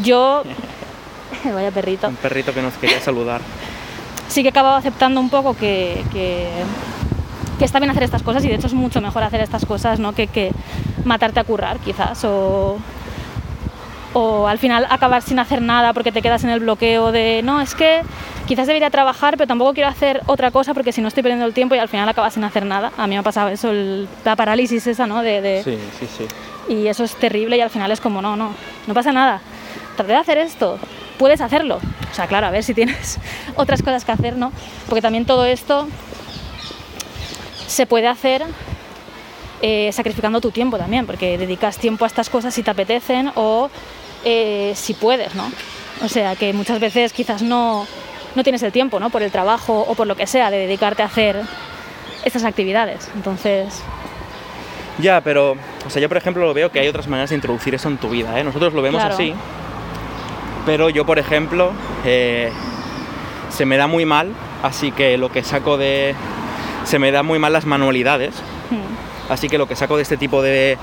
[0.02, 0.42] Yo.
[1.52, 3.40] Vaya perrito Un perrito que nos quería saludar.
[4.28, 6.48] sí que he acabado aceptando un poco que, que,
[7.58, 10.00] que está bien hacer estas cosas y de hecho es mucho mejor hacer estas cosas
[10.00, 10.12] ¿no?
[10.12, 10.52] que, que
[11.04, 12.78] matarte a currar quizás o,
[14.12, 17.60] o al final acabar sin hacer nada porque te quedas en el bloqueo de no,
[17.60, 18.02] es que
[18.46, 21.52] quizás debería trabajar pero tampoco quiero hacer otra cosa porque si no estoy perdiendo el
[21.54, 22.92] tiempo y al final acabas sin hacer nada.
[22.96, 25.22] A mí me ha pasado eso, el- la parálisis esa, ¿no?
[25.22, 26.26] De, de- Sí, sí, sí.
[26.72, 28.52] Y eso es terrible y al final es como, no, no,
[28.86, 29.40] no pasa nada.
[29.96, 30.78] Traté de hacer esto,
[31.18, 31.78] puedes hacerlo.
[32.10, 33.18] O sea, claro, a ver si tienes
[33.56, 34.52] otras cosas que hacer, ¿no?
[34.86, 35.88] Porque también todo esto
[37.66, 38.44] se puede hacer
[39.66, 43.70] eh, sacrificando tu tiempo también, porque dedicas tiempo a estas cosas si te apetecen o
[44.22, 45.50] eh, si puedes, ¿no?
[46.02, 47.86] O sea, que muchas veces quizás no,
[48.34, 49.08] no tienes el tiempo, ¿no?
[49.08, 51.40] Por el trabajo o por lo que sea, de dedicarte a hacer
[52.26, 53.10] estas actividades.
[53.14, 53.82] Entonces,
[54.98, 55.52] Ya, pero,
[55.86, 57.96] o sea, yo por ejemplo lo veo que hay otras maneras de introducir eso en
[57.96, 58.44] tu vida, ¿eh?
[58.44, 59.14] Nosotros lo vemos Claro.
[59.14, 59.32] así,
[60.66, 61.72] pero yo por ejemplo
[62.04, 62.52] eh,
[63.48, 64.28] se me da muy mal,
[64.62, 66.14] así que lo que saco de...
[66.84, 68.34] se me da muy mal las manualidades,
[68.70, 70.76] hmm, así que lo que saco de este tipo de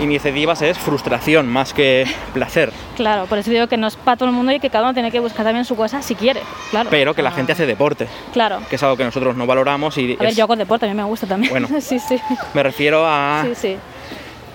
[0.00, 2.04] iniciativas es frustración más que
[2.34, 4.84] placer, claro, por eso digo que no es para todo el mundo y que cada
[4.84, 6.88] uno tiene que buscar también su cosa si quiere, claro.
[6.90, 8.60] pero que la Ah, gente hace deporte, Claro.
[8.68, 10.88] que es algo que nosotros no valoramos y A ver, es- yo hago deporte, a
[10.88, 11.50] mí me gusta también.
[11.50, 11.68] Bueno.
[11.80, 12.18] sí, sí.
[12.54, 13.76] me refiero a Sí, sí.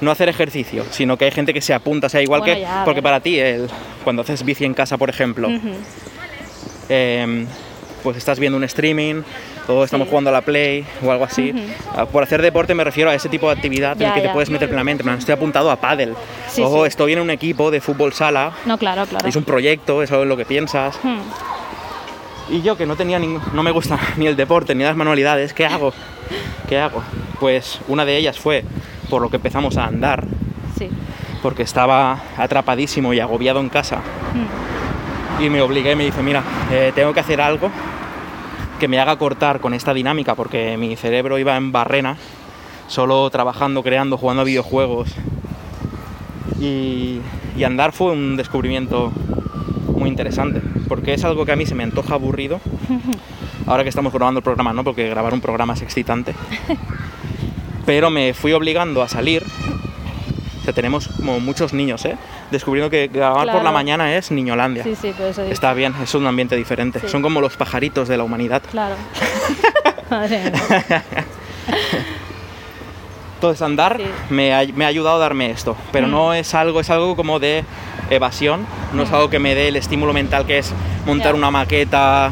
[0.02, 2.62] no hacer ejercicio, sino que hay gente que se apunta, o sea, igual Bueno, que
[2.62, 3.70] ya, porque para ti el,
[4.04, 5.70] cuando haces bici en casa, por ejemplo, Ujú.
[6.90, 7.46] eh,
[8.04, 9.22] pues estás viendo un streaming
[9.67, 10.10] o estamos Sí.
[10.10, 11.54] jugando a la Play o algo así.
[11.95, 14.30] Ah, Por hacer deporte me refiero a ese tipo de actividad en el que te
[14.30, 15.04] puedes meter plenamente.
[15.17, 16.15] Estoy apuntado a pádel.
[16.50, 16.88] Sí, o sí.
[16.88, 18.52] estoy en un equipo de fútbol sala.
[18.65, 19.28] No, claro, claro.
[19.28, 21.00] Es un proyecto, es algo en lo que piensas.
[21.04, 21.19] Hmm,
[22.50, 25.54] Y yo que no tenía ningún- no me gusta ni el deporte ni las manualidades,
[25.54, 25.93] ¿qué hago?
[26.67, 27.02] ¿Qué hago?
[27.39, 28.65] Pues una de ellas fue
[29.10, 30.26] por lo que empezamos a andar,
[30.78, 30.89] Sí.
[31.41, 33.97] porque estaba atrapadísimo y agobiado en casa.
[34.34, 37.69] Hmm, y me obligué y me dice, mira, eh, tengo que hacer algo
[38.82, 42.17] que me haga cortar con esta dinámica porque mi cerebro iba en barrena,
[42.88, 45.08] solo trabajando, creando, jugando a videojuegos.
[46.60, 47.20] Y,
[47.56, 49.12] y andar fue un descubrimiento
[49.96, 52.60] muy interesante, porque es algo que a mí se me antoja aburrido.
[53.67, 54.84] Ahora que estamos grabando el programa, ¿no?
[54.84, 56.34] Porque grabar un programa es excitante.
[57.86, 59.44] Pero me fui obligando a salir.
[60.62, 62.15] O sea, tenemos como muchos niños, ¿eh?
[62.52, 64.84] Descubriendo que grabar por la mañana es Niñolandia.
[64.84, 65.54] Sí, sí, por eso digo.
[65.54, 67.00] Está bien, es un ambiente diferente.
[67.00, 67.10] Sí.
[67.10, 68.62] Son como los pajaritos de la humanidad.
[68.69, 68.95] Claro.
[70.12, 70.52] Madre.
[73.36, 74.04] Entonces andar Sí.
[74.30, 76.12] me, ha, me ha ayudado a darme esto, pero Mm.
[76.12, 77.63] no es algo, es algo como de
[78.12, 80.71] evasión, no es algo que me dé el estímulo mental que es
[81.08, 82.32] montar una maqueta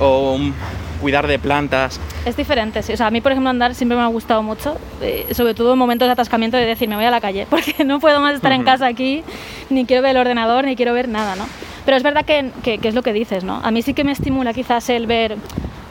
[0.00, 0.54] o un-
[1.02, 2.00] cuidar de plantas.
[2.24, 2.94] Es diferente, sí.
[2.94, 5.74] O sea, a mí, por ejemplo, andar siempre me ha gustado mucho, eh, sobre todo
[5.74, 8.36] en momentos de atascamiento de decir, me voy a la calle, porque no puedo más
[8.36, 9.22] estar en casa aquí,
[9.68, 11.46] ni quiero ver el ordenador, ni quiero ver nada, ¿no?
[11.84, 13.60] Pero es verdad que, que- que es lo que dices, ¿no?
[13.62, 15.36] A mí sí que me estimula quizás el ver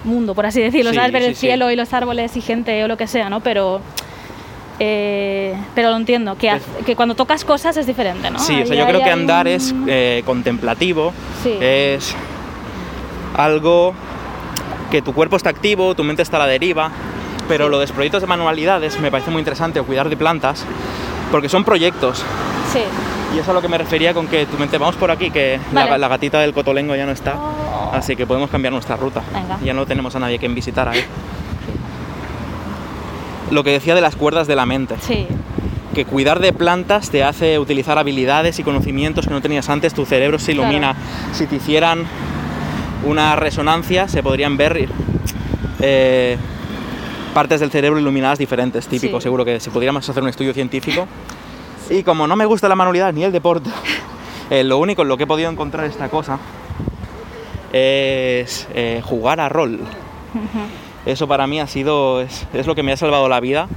[0.06, 1.12] mundo, por así decirlo, Sí, ¿sabes?
[1.12, 1.41] Ver sí, el sí.
[1.47, 3.41] cielo y los árboles y gente o lo que sea, ¿no?
[3.41, 3.82] Pero...
[4.80, 8.39] eh, pero lo entiendo, que, haz- que cuando tocas cosas es diferente, ¿no?
[8.39, 11.54] Sí, o sea, yo creo que andar un- es eh, contemplativo, Sí.
[11.60, 12.15] es
[13.36, 13.93] algo
[14.91, 16.91] que tu cuerpo está activo, tu mente está a la deriva,
[17.47, 20.65] pero lo de los proyectos de manualidades me parece muy interesante, o cuidar de plantas,
[21.32, 22.21] porque son proyectos.
[22.71, 22.82] Sí.
[23.34, 25.32] Y eso es a lo que me refería con que tu mente, vamos por aquí,
[25.32, 25.97] que la, Vale.
[25.97, 27.91] la gatita del cotolengo ya no está, Oh.
[27.93, 29.21] así que podemos cambiar nuestra ruta.
[29.34, 29.58] Venga.
[29.63, 31.04] Ya no tenemos a nadie que visitar ahí.
[33.49, 35.27] Lo que decía de las cuerdas de la mente, Sí,
[35.93, 40.06] que cuidar de plantas te hace utilizar habilidades y conocimientos que no tenías antes, tu
[40.06, 40.69] cerebro se Claro.
[40.69, 40.95] ilumina.
[41.34, 42.06] Si te hicieran
[43.04, 44.88] una resonancia, se podrían ver
[45.80, 46.38] eh,
[47.34, 49.24] partes del cerebro iluminadas diferentes, típico, Sí.
[49.24, 51.08] seguro que si pudiéramos hacer un estudio científico.
[51.90, 53.70] Y como no me gusta la manualidad ni el deporte,
[54.50, 56.40] eh, lo único en lo que he podido encontrar esta cosa
[57.74, 59.80] es eh, jugar a rol.
[61.06, 63.68] Eso para mí ha sido, es, es lo que me ha salvado la vida,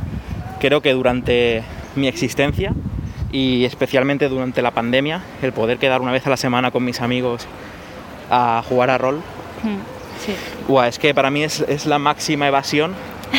[0.61, 1.63] creo que durante
[1.97, 2.75] mi existencia
[3.33, 7.01] y especialmente durante la pandemia, el poder quedar una vez a la semana con mis
[7.01, 7.47] amigos
[8.35, 9.23] a jugar a rol,
[9.63, 9.79] Mm,
[10.23, 10.35] sí,
[10.87, 12.93] es que para mí es, es la máxima evasión,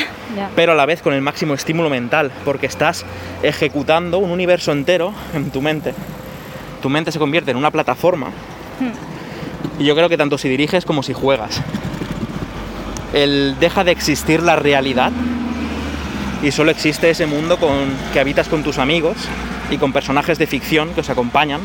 [0.56, 3.06] pero a la vez con el máximo estímulo mental, porque estás
[3.44, 5.94] ejecutando un universo entero en tu mente.
[6.82, 8.32] Tu mente se convierte en una plataforma
[8.80, 11.62] Mm, y yo creo que tanto si diriges como si juegas.
[13.14, 15.12] El deja de existir la realidad
[16.44, 17.72] y solo existe ese mundo con,
[18.12, 19.16] que habitas con tus amigos
[19.72, 21.62] y con personajes de ficción que os acompañan.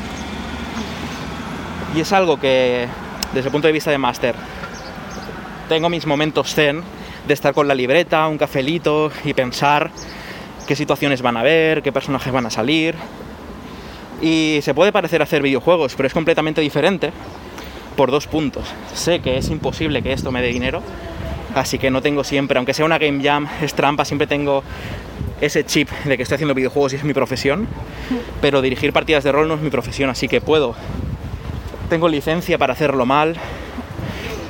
[1.96, 2.86] Y es algo que,
[3.32, 4.34] desde el punto de vista de máster,
[5.68, 6.82] tengo mis momentos zen
[7.26, 9.90] de estar con la libreta, un cafelito y pensar
[10.66, 12.94] qué situaciones van a haber, qué personajes van a salir.
[14.20, 17.12] Y se puede parecer hacer videojuegos, pero es completamente diferente
[17.96, 18.64] por dos puntos.
[18.94, 20.82] Sé que es imposible que esto me dé dinero,
[21.54, 24.62] así que no tengo siempre, aunque sea una game jam, es trampa, siempre tengo
[25.40, 27.66] ese chip de que estoy haciendo videojuegos y es mi profesión,
[28.40, 30.74] pero dirigir partidas de rol no es mi profesión, así que puedo.
[31.90, 33.36] Tengo licencia para hacerlo mal,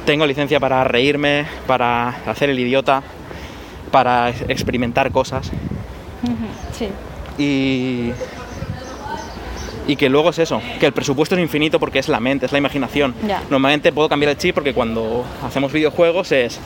[0.05, 3.03] tengo licencia para reírme, para hacer el idiota,
[3.91, 5.51] para experimentar cosas
[6.73, 6.89] Sí,
[7.43, 8.13] y
[9.89, 12.53] Y que luego es eso, que el presupuesto es infinito porque es la mente, es
[12.53, 13.15] la imaginación.
[13.49, 16.61] Normalmente puedo cambiar el chip porque cuando hacemos videojuegos es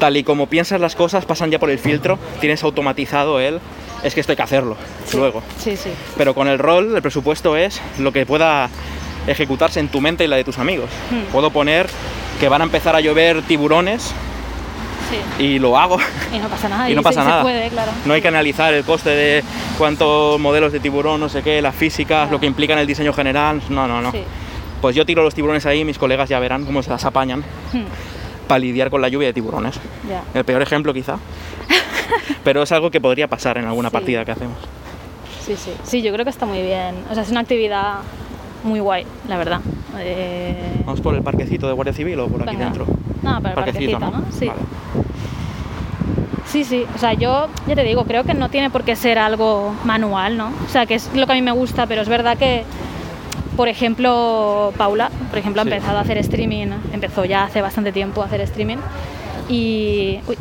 [0.00, 3.60] tal y como piensas las cosas pasan ya por el filtro, tienes automatizado el
[4.02, 4.76] es que esto hay que hacerlo
[5.12, 5.42] luego.
[5.58, 5.90] Sí, sí.
[6.16, 8.70] Pero con el rol el presupuesto es lo que pueda
[9.30, 10.90] ejecutarse en tu mente y la de tus amigos.
[11.10, 11.30] Hmm.
[11.32, 11.86] Puedo poner
[12.40, 14.12] que van a empezar a llover tiburones
[15.10, 15.42] sí.
[15.42, 15.98] y lo hago.
[16.32, 16.90] Y no pasa nada.
[16.90, 17.40] Y no pasa se, nada.
[17.40, 17.92] Se puede, claro.
[18.04, 19.44] No hay que analizar el coste de
[19.76, 23.12] cuántos modelos de tiburón, no sé qué, las físicas, lo que implica en el diseño
[23.12, 23.60] general.
[23.68, 24.12] No, no, no.
[24.12, 24.22] Sí.
[24.80, 27.40] Pues yo tiro los tiburones ahí, mis colegas ya verán cómo se las apañan
[27.72, 27.82] Hmm,
[28.46, 29.74] para lidiar con la lluvia de tiburones.
[30.08, 30.22] ya.
[30.34, 31.16] El peor ejemplo quizá.
[32.44, 33.92] Pero es algo que podría pasar en alguna Sí.
[33.92, 34.56] partida que hacemos.
[35.44, 35.72] Sí, sí.
[35.82, 36.94] Sí, yo creo que está muy bien.
[37.10, 37.96] O sea, es una actividad
[38.64, 39.60] muy guay, la verdad.
[39.98, 42.64] Eh, ¿Vamos por el parquecito de Guardia Civil o por aquí venga.
[42.66, 42.86] dentro?
[43.22, 44.32] No, para el Parquecito, parquecito, ¿no?
[44.38, 44.46] Sí.
[44.46, 44.60] Vale.
[46.46, 49.18] Sí, sí, o sea, yo ya te digo, creo que no tiene por qué ser
[49.18, 50.46] algo manual, ¿no?
[50.66, 52.64] O sea, que es lo que a mí me gusta, pero es verdad que,
[53.56, 55.70] por ejemplo, Paula, por ejemplo, ha Sí.
[55.72, 58.78] empezado a hacer streaming, empezó ya hace bastante tiempo a hacer streaming
[59.48, 60.20] y...
[60.26, 60.36] uy.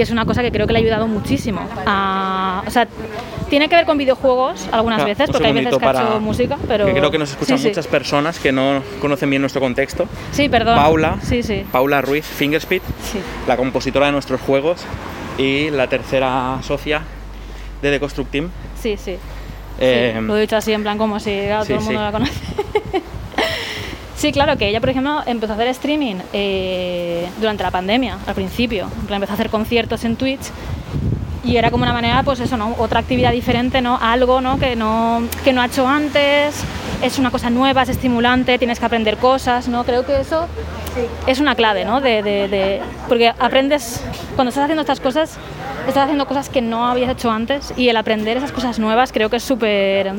[0.00, 1.60] Y es una cosa que creo que le ha ayudado muchísimo.
[1.84, 2.88] a- o sea,
[3.50, 6.20] tiene que ver con videojuegos algunas Ah, veces, porque hay veces que ha para- hecho
[6.20, 6.86] música, pero...
[6.86, 7.68] Que creo que nos escuchan Sí, sí.
[7.68, 10.06] muchas personas que no conocen bien nuestro contexto.
[10.32, 10.76] Sí, perdón.
[10.76, 11.64] Paula, Sí, sí.
[11.70, 12.80] Paula Ruiz Fingerspeed,
[13.46, 14.84] la compositora de nuestros juegos
[15.36, 17.02] y la tercera socia
[17.82, 18.48] de The Construct Team.
[18.80, 19.16] Sí, sí.
[19.78, 21.30] Eh, lo he dicho así en plan como si
[21.66, 22.32] todo el mundo la conoce.
[24.20, 28.34] sí, claro, que ella, por ejemplo, empezó a hacer streaming eh, durante la pandemia, al
[28.34, 28.88] principio.
[29.08, 30.42] Empezó a hacer conciertos en Twitch
[31.42, 32.74] y era como una manera, pues eso, ¿no?
[32.78, 33.98] Otra actividad diferente, ¿no?
[34.00, 34.58] Algo, ¿no?
[34.58, 36.62] Que no, que no ha hecho antes,
[37.02, 39.84] es una cosa nueva, es estimulante, tienes que aprender cosas, ¿no?
[39.84, 40.46] Creo que eso
[41.26, 42.02] es una clave, ¿no?
[42.02, 44.02] De, de- de- porque aprendes,
[44.36, 45.38] cuando estás haciendo estas cosas,
[45.88, 49.30] estás haciendo cosas que no habías hecho antes y el aprender esas cosas nuevas creo
[49.30, 50.12] que es súper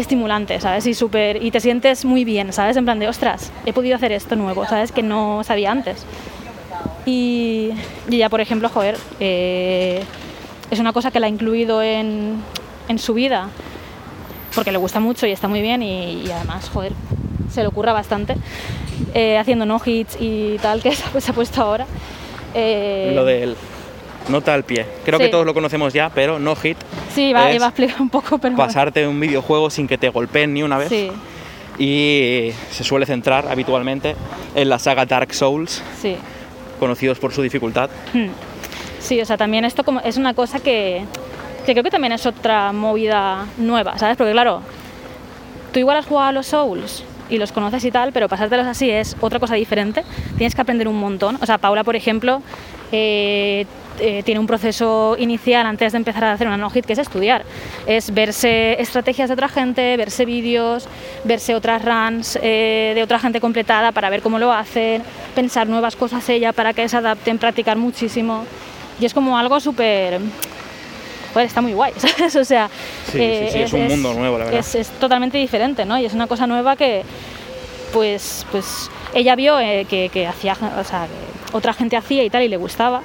[0.00, 0.86] estimulante, ¿sabes?
[0.86, 2.76] Y súper y te sientes muy bien, ¿sabes?
[2.76, 4.92] En plan de, ostras, he podido hacer esto nuevo, ¿sabes?
[4.92, 6.04] Que no sabía antes.
[7.06, 7.70] Y,
[8.08, 10.02] y ella, por ejemplo, joder, eh,
[10.70, 12.42] es una cosa que la ha incluido en,
[12.88, 13.48] en su vida
[14.54, 16.92] porque le gusta mucho y está muy bien y, además, joder,
[17.50, 18.34] se le ocurra bastante
[19.14, 21.86] eh, haciendo no hits y tal que se ha, puesto ahora.
[22.54, 23.56] Eh, Lo del
[24.28, 24.86] nota al pie.
[25.04, 25.24] Creo Sí.
[25.26, 26.76] que todos lo conocemos ya, pero no hit.
[27.14, 28.56] Sí, es iba a explicar un poco, pero...
[28.56, 30.88] Pasarte un videojuego sin que te golpeen ni una vez.
[30.88, 31.10] Sí,
[31.78, 34.14] Y se suele centrar habitualmente
[34.54, 36.16] en la saga Dark Souls, sí.
[36.78, 37.88] conocidos por su dificultad.
[38.12, 38.26] Hmm.
[38.98, 41.04] Sí, o sea, también esto como es una cosa que,
[41.64, 44.18] que creo que también es otra movida nueva, ¿sabes?
[44.18, 44.60] Porque claro,
[45.72, 48.90] tú igual has jugado a los Souls y los conoces y tal, pero pasártelos así
[48.90, 50.04] es otra cosa diferente.
[50.36, 51.38] Tienes que aprender un montón.
[51.40, 52.42] O sea, Paula, por ejemplo,
[52.92, 53.64] eh,
[54.00, 57.44] eh, tiene un proceso inicial antes de empezar a hacer una no-hit que es estudiar.
[57.86, 60.88] Es verse estrategias de otra gente, verse vídeos,
[61.24, 65.02] verse otras runs eh, de otra gente completada para ver cómo lo hacen,
[65.34, 68.44] pensar nuevas cosas ella para que se adapten, practicar muchísimo.
[68.98, 70.20] Y es como algo súper...
[71.32, 72.34] Joder, está muy guay, ¿sabes?
[72.36, 72.68] O sea,
[73.06, 74.60] Sí, sí, sí, es un mundo nuevo, la verdad.
[74.60, 75.98] Es, es totalmente diferente, ¿no?
[75.98, 77.02] Y es una cosa nueva que,
[77.92, 82.30] pues, pues ella vio eh, que, que hacía, o sea, que otra gente hacía y
[82.30, 83.02] tal y le gustaba.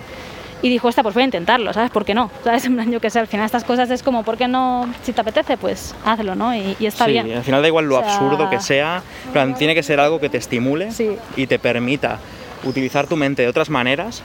[0.65, 1.91] Y dijo, esta, pues voy a intentarlo, ¿sabes?
[1.91, 2.31] ¿Por qué no?
[2.43, 2.65] ¿Sabes?
[2.65, 4.87] En plan, yo qué sé, al final estas cosas es como, ¿por qué no?
[5.03, 6.55] Si te apetece, pues hazlo, ¿no?
[6.55, 7.31] Y, y está sí, bien.
[7.33, 10.19] al final da igual lo O sea- absurdo que sea, plan, tiene que ser algo
[10.19, 11.11] que te estimule Sí.
[11.37, 12.17] y te permita
[12.63, 14.23] utilizar tu mente de otras maneras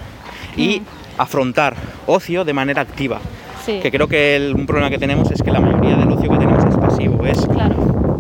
[0.57, 0.81] y
[1.18, 1.74] afrontar
[2.07, 3.18] ocio de manera activa.
[3.18, 3.66] Mm.
[3.66, 6.31] Sí, Que creo que el- un problema que tenemos es que la mayoría del ocio
[6.31, 7.74] que tenemos es pasivo, es claro.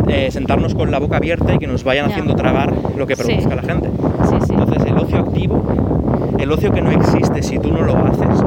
[0.08, 2.10] eh, sentarnos con la boca abierta y que nos vayan Ya.
[2.16, 3.88] haciendo tragar lo que produzca la gente.
[4.28, 4.52] Sí, sí.
[4.52, 5.99] Entonces el ocio activo,
[6.42, 8.42] el ocio que no existe si tú no lo haces,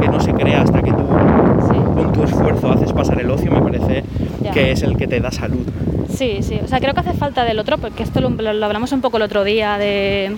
[0.00, 1.04] que no se crea hasta que tú
[1.68, 1.76] Sí.
[1.94, 4.04] con tu esfuerzo haces pasar el ocio, me parece
[4.42, 4.50] Ya.
[4.52, 5.66] que es el que te da salud.
[6.08, 8.92] Sí, sí, o sea, creo que hace falta del otro, porque esto lo, lo- hablamos
[8.92, 10.36] un poco el otro día, de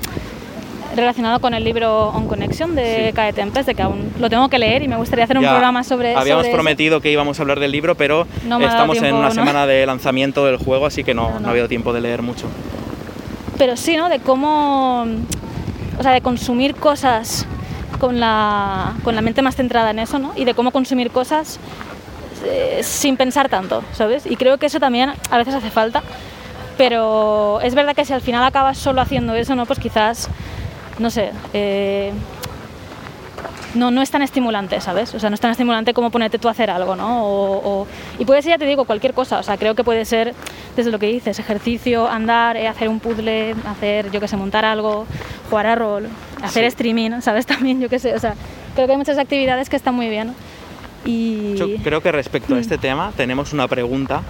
[0.96, 3.12] relacionado con el libro On Connection de Sí.
[3.14, 5.50] Cae Tempest, de que aún lo tengo que leer y me gustaría hacer un Ya
[5.50, 6.57] programa sobre Habíamos sobre eso.
[6.57, 9.35] prometido que íbamos a hablar del libro, pero No estamos en tiempo, una ¿no?
[9.35, 11.48] semana de lanzamiento del juego, así que no, No, no, no.
[11.48, 12.46] ha habido tiempo de leer mucho.
[13.59, 14.09] Pero sí, ¿no?
[14.09, 15.05] De cómo,
[15.98, 17.46] o sea, de consumir cosas
[17.98, 20.33] con la, con la mente más centrada en eso, ¿no?
[20.37, 21.59] Y de cómo consumir cosas
[22.44, 24.26] eh, sin pensar tanto, ¿sabes?
[24.26, 26.02] Y creo que eso también a veces hace falta,
[26.76, 29.66] pero es verdad que si al final acabas solo haciendo eso, ¿no?
[29.66, 30.28] Pues quizás,
[30.98, 32.12] no sé, eh,
[33.74, 35.14] no, no es tan estimulante, ¿sabes?
[35.14, 37.24] O sea, no es tan estimulante como ponerte tú a hacer algo, ¿no?
[37.26, 37.87] O, o-
[38.18, 39.38] y puede ser, ya te digo, cualquier cosa.
[39.38, 40.34] O sea, creo que puede ser
[40.76, 44.64] desde lo que dices, ejercicio, andar, eh, hacer un puzzle, hacer, yo qué sé, montar
[44.64, 45.06] algo,
[45.50, 46.08] jugar a rol,
[46.42, 46.68] hacer Sí.
[46.68, 47.46] streaming, ¿sabes?
[47.46, 48.14] También, yo qué sé.
[48.14, 48.34] O sea,
[48.74, 50.34] creo que hay muchas actividades que están muy bien
[51.06, 54.22] Y Yo creo que respecto a este tema tenemos una pregunta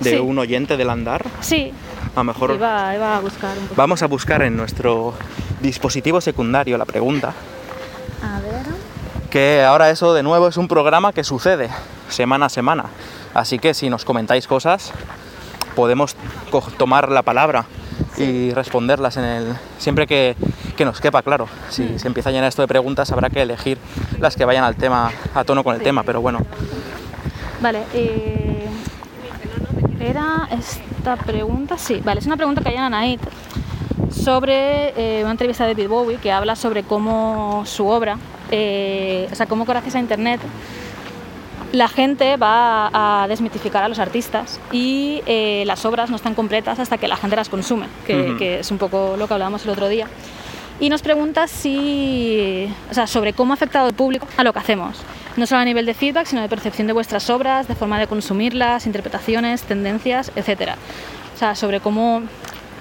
[0.00, 0.16] de Sí.
[0.16, 1.24] un oyente del andar.
[1.40, 1.72] sí,
[2.14, 5.14] A lo mejor iba, iba a buscar un vamos a buscar en nuestro
[5.62, 7.32] dispositivo secundario la pregunta.
[8.22, 8.87] A ver.
[9.30, 11.68] Que ahora eso de nuevo es un programa que sucede
[12.08, 12.86] semana a semana.
[13.34, 14.92] Así que si nos comentáis cosas,
[15.76, 16.16] podemos
[16.50, 17.66] co- tomar la palabra
[18.16, 20.34] y responderlas en el siempre que,
[20.76, 21.46] que nos quepa, claro.
[21.68, 21.98] Si Mm.
[21.98, 23.76] se empieza a llenar esto de preguntas, habrá que elegir
[24.18, 25.84] las que vayan al tema, a tono con el Sí.
[25.84, 26.40] tema, pero bueno.
[27.60, 28.66] Vale, eh,
[30.00, 33.20] era esta pregunta, sí, vale, es una pregunta que hay en Anait
[34.10, 38.18] sobre eh, una entrevista de David Bowie que habla sobre cómo su obra,
[38.50, 40.40] eh, o sea, cómo gracias a Internet
[41.72, 46.78] la gente va a desmitificar a los artistas y eh, las obras no están completas
[46.78, 49.70] hasta que la gente las consume, que, que es un poco lo que hablábamos el
[49.70, 50.06] otro día.
[50.80, 54.60] Y nos pregunta si, o sea, sobre cómo ha afectado el público a lo que
[54.60, 54.98] hacemos.
[55.36, 58.06] No solo a nivel de feedback, sino de percepción de vuestras obras, de forma de
[58.06, 60.76] consumirlas, interpretaciones, tendencias, etc.
[61.34, 62.22] O sea, sobre cómo,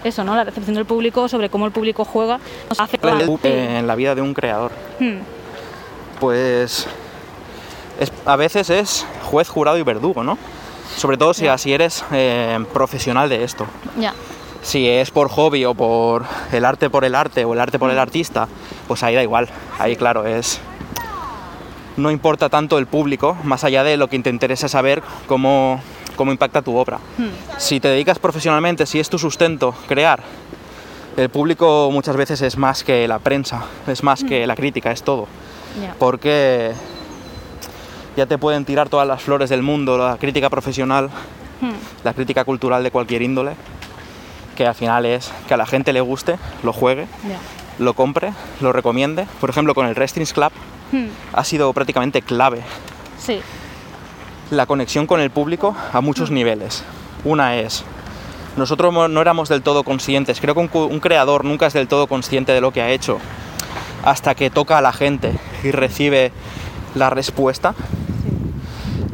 [0.03, 0.35] eso, ¿no?
[0.35, 3.17] La recepción del público, sobre cómo el público juega, nos afecta.
[3.43, 4.71] En la vida de un creador.
[4.99, 5.17] Hmm,
[6.19, 6.87] pues
[7.99, 10.37] es- a veces es juez, jurado y verdugo, ¿no?
[10.95, 13.67] Sobre todo si así eres eh, profesional de esto.
[13.99, 14.13] Ya,
[14.63, 17.89] Si es por hobby o por el arte por el arte o el arte por
[17.91, 18.47] el artista,
[18.87, 19.47] pues ahí da igual.
[19.79, 20.59] Ahí claro, es...
[21.95, 25.81] No importa tanto el público, más allá de lo que te interesa saber cómo,
[26.17, 26.97] cómo impacta tu obra.
[27.17, 30.21] hmm, Si te dedicas profesionalmente, si es tu sustento crear,
[31.15, 34.47] el público muchas veces es más que la prensa, es más que Mm.
[34.47, 35.27] la crítica, es todo
[35.81, 35.95] ya.
[35.97, 36.73] porque
[38.17, 41.09] ya te pueden tirar todas las flores del mundo, la crítica profesional,
[41.59, 41.71] Hmm,
[42.03, 43.53] la crítica cultural de cualquier índole,
[44.55, 47.39] que al final es que a la gente le guste, lo juegue, ya.
[47.83, 49.25] lo compre, lo recomiende.
[49.39, 50.51] Por ejemplo, con el Wrestling's Club
[50.91, 52.61] Hmm, ha sido prácticamente clave
[53.19, 53.39] sí,
[54.51, 56.83] la conexión con el público a muchos niveles.
[57.23, 57.83] Una es,
[58.55, 62.51] nosotros no éramos del todo conscientes, creo que un creador nunca es del todo consciente
[62.51, 63.19] de lo que ha hecho
[64.03, 65.33] hasta que toca a la gente
[65.63, 66.31] y recibe
[66.95, 67.75] la respuesta.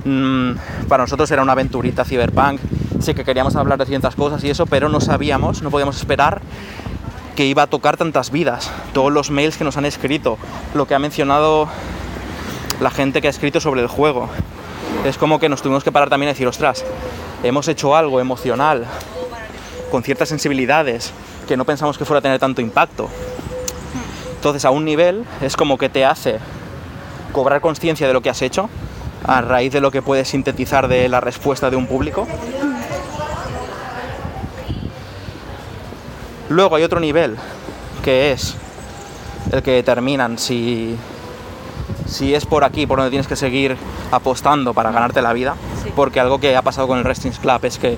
[0.06, 0.54] Mm,
[0.88, 2.60] para nosotros era una aventurita cyberpunk,
[3.00, 6.42] sí que queríamos hablar de ciertas cosas y eso, pero no sabíamos, no podíamos esperar
[7.36, 10.38] que iba a tocar tantas vidas, todos los mails que nos han escrito,
[10.76, 11.68] lo que ha mencionado
[12.80, 14.30] la gente que ha escrito sobre el juego.
[15.06, 16.84] Es como que nos tuvimos que parar también y decir, ostras,
[17.44, 18.86] hemos hecho algo emocional,
[19.92, 21.12] con ciertas sensibilidades,
[21.48, 23.10] que no pensamos que fuera a tener tanto impacto.
[24.36, 26.40] Entonces, a un nivel, es como que te hace
[27.32, 28.70] cobrar conciencia de lo que has hecho,
[29.26, 32.28] a raíz de lo que puedes sintetizar de la respuesta de un público.
[36.50, 37.38] Luego hay otro nivel,
[38.04, 38.56] que es
[39.52, 40.96] el que determinan si,
[42.14, 43.78] si es por aquí por donde tienes que seguir
[44.12, 45.56] apostando para ganarte la vida.
[45.84, 45.92] Sí.
[45.96, 47.98] Porque algo que ha pasado con el Wrestling's Club es que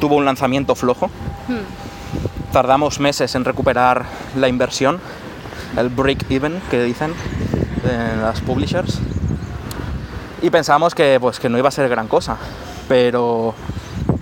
[0.00, 1.08] tuvo un lanzamiento flojo.
[1.48, 5.00] hmm, Tardamos meses en recuperar la inversión,
[5.76, 7.12] el break-even que dicen
[7.84, 9.00] en las publishers.
[10.40, 12.36] Y pensamos que, pues, que no iba a ser gran cosa.
[12.88, 13.54] Pero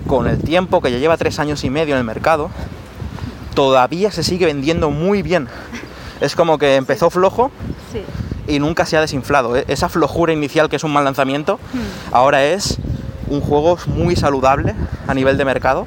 [0.09, 2.51] con el tiempo, que ya lleva tres años y medio en el mercado,
[3.55, 5.49] todavía se sigue vendiendo muy bien.
[6.21, 7.51] Es como que empezó flojo
[7.93, 8.01] sí.
[8.49, 9.57] Y nunca se ha desinflado.
[9.57, 12.79] E- Esa flojura inicial que es un mal lanzamiento, Hmm, ahora es
[13.29, 14.75] un juego muy saludable
[15.09, 15.87] a nivel de mercado.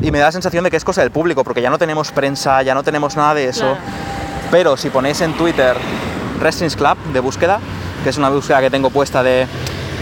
[0.00, 2.10] Y me da la sensación de que es cosa del público, porque ya no tenemos
[2.10, 3.60] prensa, ya no tenemos nada de eso.
[3.60, 3.76] Claro.
[4.50, 5.76] Pero si ponéis en Twitter
[6.40, 7.60] Wrestling's Club de búsqueda,
[8.02, 9.46] que es una búsqueda que tengo puesta de.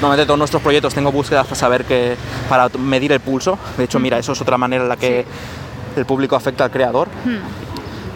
[0.01, 2.17] Normalmente todos nuestros proyectos tengo búsquedas para saber que.
[2.49, 3.59] para medir el pulso.
[3.77, 5.27] De hecho, mira, eso es otra manera en la que
[5.97, 7.09] el público afecta al creador.
[7.27, 7.60] hmm,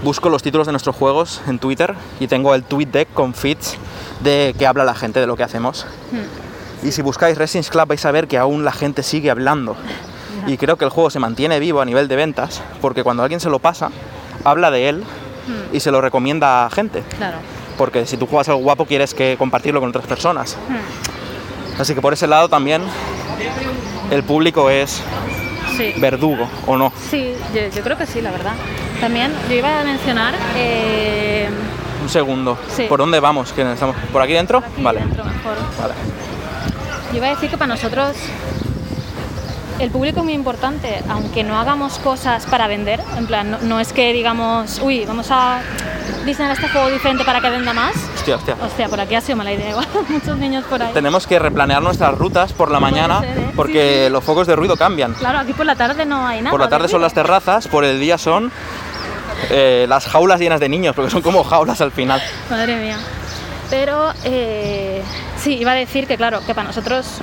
[0.05, 3.77] Busco los títulos de nuestros juegos en Twitter y tengo el tweet deck con feeds
[4.21, 5.87] de que habla la gente de lo que hacemos.
[6.12, 6.87] hmm.
[6.87, 9.75] Y si buscáis Wrestling's Club vais a ver que aún la gente sigue hablando.
[10.47, 13.40] Y creo que el juego se mantiene vivo a nivel de ventas porque cuando alguien
[13.40, 13.90] se lo pasa,
[14.45, 15.05] habla de él
[15.73, 17.03] y se lo recomienda a gente.
[17.17, 17.38] Claro.
[17.79, 20.59] Porque si tú juegas algo guapo quieres que compartirlo con otras personas.
[20.69, 22.83] Hmm, Así que por ese lado también
[24.11, 25.01] el público es
[25.77, 25.93] Sí.
[25.97, 26.93] verdugo o no.
[27.11, 28.53] Sí, yo, yo creo que sí, la verdad.
[29.05, 30.33] También yo iba a mencionar.
[30.57, 31.47] eh,
[32.03, 32.57] Un segundo.
[32.75, 32.85] Sí.
[32.88, 33.52] ¿Por dónde vamos?
[33.52, 33.94] ¿Que estamos?
[34.11, 34.61] ¿Por aquí dentro?
[34.61, 35.00] aquí vale.
[35.00, 35.57] dentro mejor.
[35.79, 35.92] Vale.
[37.11, 38.17] Yo iba a decir que para nosotros
[39.79, 42.98] el público es muy importante, aunque no hagamos cosas para vender.
[43.19, 45.61] En plan, no, no es que digamos, uy, vamos a
[46.25, 47.94] diseñar este juego diferente para que venda más.
[48.15, 48.57] Hostia, hostia.
[48.63, 49.87] Hostia, por aquí ha sido mala idea, igual.
[50.09, 50.92] Muchos niños por ahí.
[50.94, 53.50] Tenemos que replanear nuestras rutas por la mañana ser, ¿eh?
[53.55, 54.13] porque Sí, sí.
[54.13, 55.13] los focos de ruido cambian.
[55.13, 56.50] Claro, aquí por la tarde no hay nada.
[56.52, 58.50] Por la tarde de son las terrazas, por el día son
[59.51, 62.23] eh, las jaulas llenas de niños, porque son como jaulas al final.
[62.51, 62.99] Madre mía.
[63.71, 65.03] Pero eh,
[65.37, 67.21] sí, iba a decir que claro, que para nosotros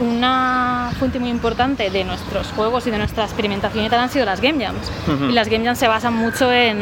[0.00, 4.24] una fuente muy importante de nuestros juegos y de nuestra experimentación y tal han sido
[4.24, 4.90] las Game Jams.
[5.28, 6.80] Y las Game Jams se basan mucho en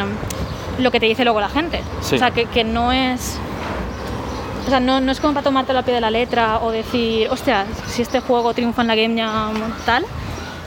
[0.79, 1.83] lo que te dice luego la gente.
[2.01, 2.17] Sí.
[2.17, 3.39] O sea, que, que no es...
[4.67, 7.29] O sea, no, no es como para tomarte la pie de la letra o decir,
[7.31, 9.55] hostia, si este juego triunfa en la Game Jam
[9.85, 10.05] tal,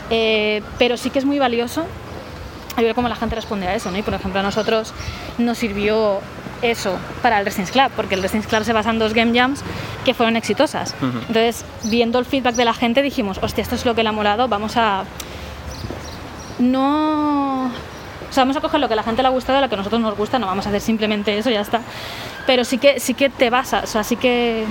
[0.09, 1.85] eh, pero sí que es muy valioso
[2.77, 3.97] a ver cómo la gente responde a eso, ¿no?
[3.97, 4.93] Y por ejemplo a nosotros
[5.37, 6.19] nos sirvió
[6.61, 9.61] eso para el Resistance Club, porque el Resistance Club se basa en dos Game Jams
[10.03, 10.95] que fueron exitosas.
[11.01, 14.13] Entonces, viendo el feedback de la gente, dijimos, hostia, esto es lo que le ha
[14.13, 15.03] molado, vamos a...
[16.59, 17.65] No...
[18.29, 19.75] O sea, vamos a coger lo que a la gente le ha gustado, lo que
[19.75, 21.81] a nosotros nos gusta, no vamos a hacer simplemente eso, ya está.
[22.45, 24.65] Pero sí que, sí que te basas, o sea, sí que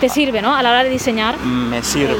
[0.00, 0.54] te sirve, ¿no?
[0.54, 2.14] A la hora de diseñar Me sirve.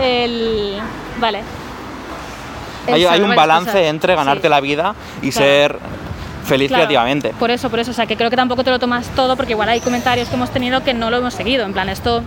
[0.00, 0.80] el...
[1.20, 1.42] Vale.
[2.86, 4.48] Hay, hay un balance entre ganarte Sí.
[4.48, 5.46] la vida y Claro.
[5.46, 5.78] ser
[6.44, 7.30] feliz Claro, creativamente.
[7.38, 9.52] Por eso, por eso, o sea, que creo que tampoco te lo tomas todo porque
[9.52, 12.22] igual hay comentarios que hemos tenido que no lo hemos seguido, en plan, esto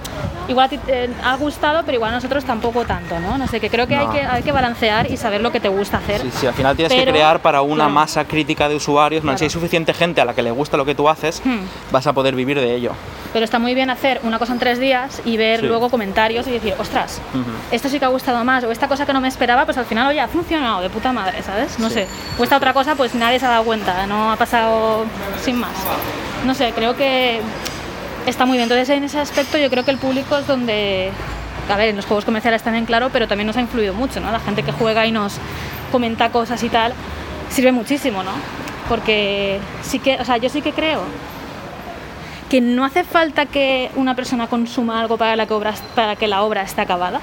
[0.48, 3.38] igual a ti te ha gustado, pero igual a nosotros tampoco tanto, ¿no?
[3.38, 4.14] No sé, que creo que, hay, No.
[4.14, 6.22] que hay que balancear y saber lo que te gusta hacer.
[6.22, 7.90] Sí, sí, al final tienes que Pero, crear para una claro.
[7.92, 9.24] masa crítica de usuarios.
[9.24, 9.38] No, Claro.
[9.40, 11.60] Si hay suficiente gente a la que le gusta lo que tú haces, Hmm.
[11.92, 12.92] vas a poder vivir de ello.
[13.34, 15.66] Pero está muy bien hacer una cosa en tres días y ver Sí.
[15.68, 17.44] luego comentarios y decir, ostras, Ujú.
[17.72, 19.86] esto sí que ha gustado más, o esta cosa que no me esperaba, pues al
[19.86, 21.78] final, oye, ha funcionado de puta madre, ¿sabes?
[21.78, 21.96] No Sí.
[21.96, 22.08] sé.
[22.40, 25.06] O esta otra cosa, pues nadie se ha dado cuenta, no ha pasado
[25.44, 25.72] sin más.
[26.46, 27.42] No sé, creo que
[28.26, 28.64] está muy bien.
[28.72, 31.12] Entonces, en ese aspecto, yo creo que el público es donde.
[31.70, 34.32] A ver, en los juegos comerciales también, claro, pero también nos ha influido mucho, ¿no?
[34.32, 35.34] La gente que juega y nos
[35.92, 36.94] comenta cosas y tal,
[37.50, 38.32] sirve muchísimo, ¿no?
[38.88, 41.02] Porque sí que, o sea, yo sí que creo
[42.50, 46.28] que no hace falta que una persona consuma algo para, la que, obra, para que
[46.28, 47.20] la obra esté acabada.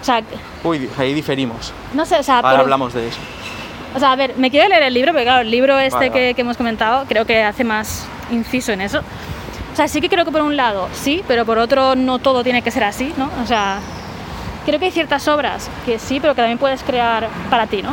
[0.00, 0.22] O sea,
[0.62, 1.72] Uy, ahí diferimos.
[1.94, 3.18] no sé, o sea, Ahora pero- hablamos de eso.
[3.94, 6.10] O sea, a ver, me quiero leer el libro, porque claro, el libro este Vale,
[6.10, 6.34] que, vale.
[6.34, 9.00] que hemos comentado creo que hace más inciso en eso.
[9.72, 12.42] O sea, sí que creo que por un lado sí, pero por otro no todo
[12.44, 13.28] tiene que ser así, ¿no?
[13.42, 13.78] O sea,
[14.66, 17.92] creo que hay ciertas obras que sí, pero que también puedes crear para ti, ¿no?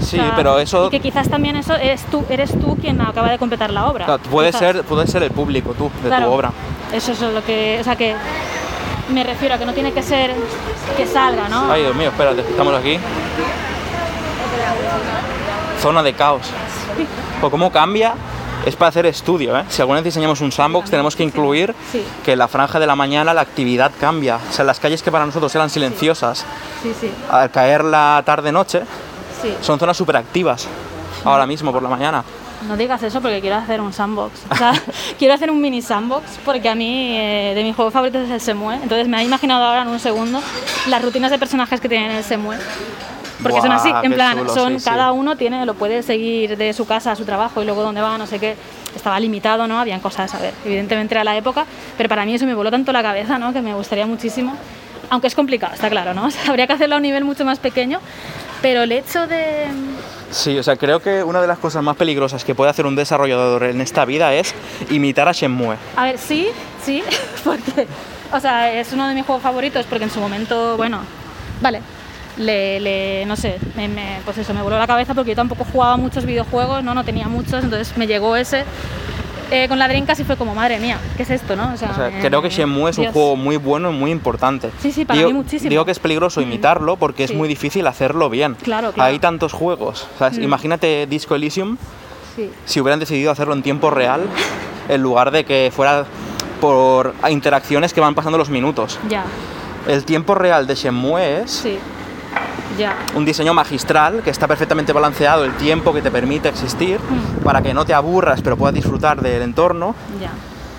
[0.00, 3.00] Sí, O sea, pero eso Y que quizás también eso eres tú, eres tú quien
[3.00, 4.04] acaba de completar la obra.
[4.04, 4.60] claro, puede, quizás.
[4.74, 6.50] ser, puede ser el público tú, de Claro, tu obra.
[6.92, 7.78] Eso es lo que.
[7.80, 8.14] O sea, que
[9.12, 10.32] me refiero a que no tiene que ser
[10.96, 11.70] que salga, ¿no?
[11.72, 12.98] Ay, Dios mío, espérate, estamos aquí.
[15.80, 16.42] Zona de caos.
[17.40, 18.14] Pues cómo cambia
[18.64, 19.64] es para hacer estudio, ¿eh?
[19.68, 22.02] Si alguna vez diseñamos un sandbox tenemos que incluir Sí.
[22.24, 24.36] que en la franja de la mañana la actividad cambia.
[24.48, 26.46] O sea, las calles que para nosotros eran silenciosas,
[26.82, 28.82] Sí, sí, al caer la tarde-noche,
[29.42, 29.54] sí.
[29.60, 30.66] son zonas súper activas
[31.24, 32.24] ahora mismo por la mañana.
[32.68, 34.42] No digas eso porque quiero hacer un sandbox.
[34.50, 34.72] O sea,
[35.18, 38.40] quiero hacer un mini sandbox porque a mí eh, de mis juegos favoritos es el
[38.40, 38.76] Semue.
[38.76, 40.40] Entonces me he imaginado ahora en un segundo
[40.88, 42.56] las rutinas de personajes que tienen el Semue.
[43.42, 44.84] Porque son así, en plan, chulo, son sí, sí.
[44.84, 48.00] cada uno tiene, lo puede seguir de su casa a su trabajo y luego dónde
[48.00, 48.56] va, no sé qué.
[48.94, 49.78] Estaba limitado, ¿no?
[49.78, 52.92] Habían cosas, a ver, evidentemente era la época, pero para mí eso me voló tanto
[52.92, 53.52] la cabeza, ¿no?
[53.52, 54.56] Que me gustaría muchísimo.
[55.10, 56.24] Aunque es complicado, está claro, ¿no?
[56.26, 58.00] O sea, habría que hacerlo a un nivel mucho más pequeño,
[58.62, 59.66] pero el hecho de
[60.30, 62.96] Sí, o sea, creo que una de las cosas más peligrosas que puede hacer un
[62.96, 64.52] desarrollador en esta vida es
[64.90, 65.76] imitar a Shenmue.
[65.96, 66.48] A ver, sí,
[66.84, 67.02] sí,
[67.44, 67.86] porque,
[68.32, 70.98] o sea, es uno de mis juegos favoritos porque en su momento, bueno,
[71.60, 71.80] vale,
[72.36, 75.64] le, le- no sé, me, me- pues eso, me voló la cabeza porque yo tampoco
[75.70, 78.64] jugaba muchos videojuegos, no, no tenía muchos, entonces me llegó ese
[79.54, 81.72] eh, con la Dreamcast y fue como, madre mía, ¿qué es esto, no?
[81.72, 84.10] O sea, O sea, me- creo que Shenmue es un juego muy bueno y muy
[84.10, 84.70] importante.
[84.80, 85.70] Sí, sí, para digo, mí muchísimo.
[85.70, 88.54] Digo que es peligroso imitarlo porque es muy difícil hacerlo bien.
[88.62, 89.10] Claro, claro.
[89.10, 90.08] Hay tantos juegos.
[90.18, 90.42] Mm.
[90.42, 91.76] Imagínate Disco Elysium
[92.36, 94.22] Sí, si hubieran decidido hacerlo en tiempo real
[94.88, 96.04] en lugar de que fuera
[96.60, 98.98] por interacciones que van pasando los minutos.
[99.08, 99.24] ya,
[99.86, 101.78] El tiempo real de Shenmue es sí,
[102.78, 107.44] ya, un diseño magistral que está perfectamente balanceado el tiempo que te permite existir Mm.
[107.44, 109.94] para que no te aburras pero puedas disfrutar del entorno.
[110.20, 110.30] ya.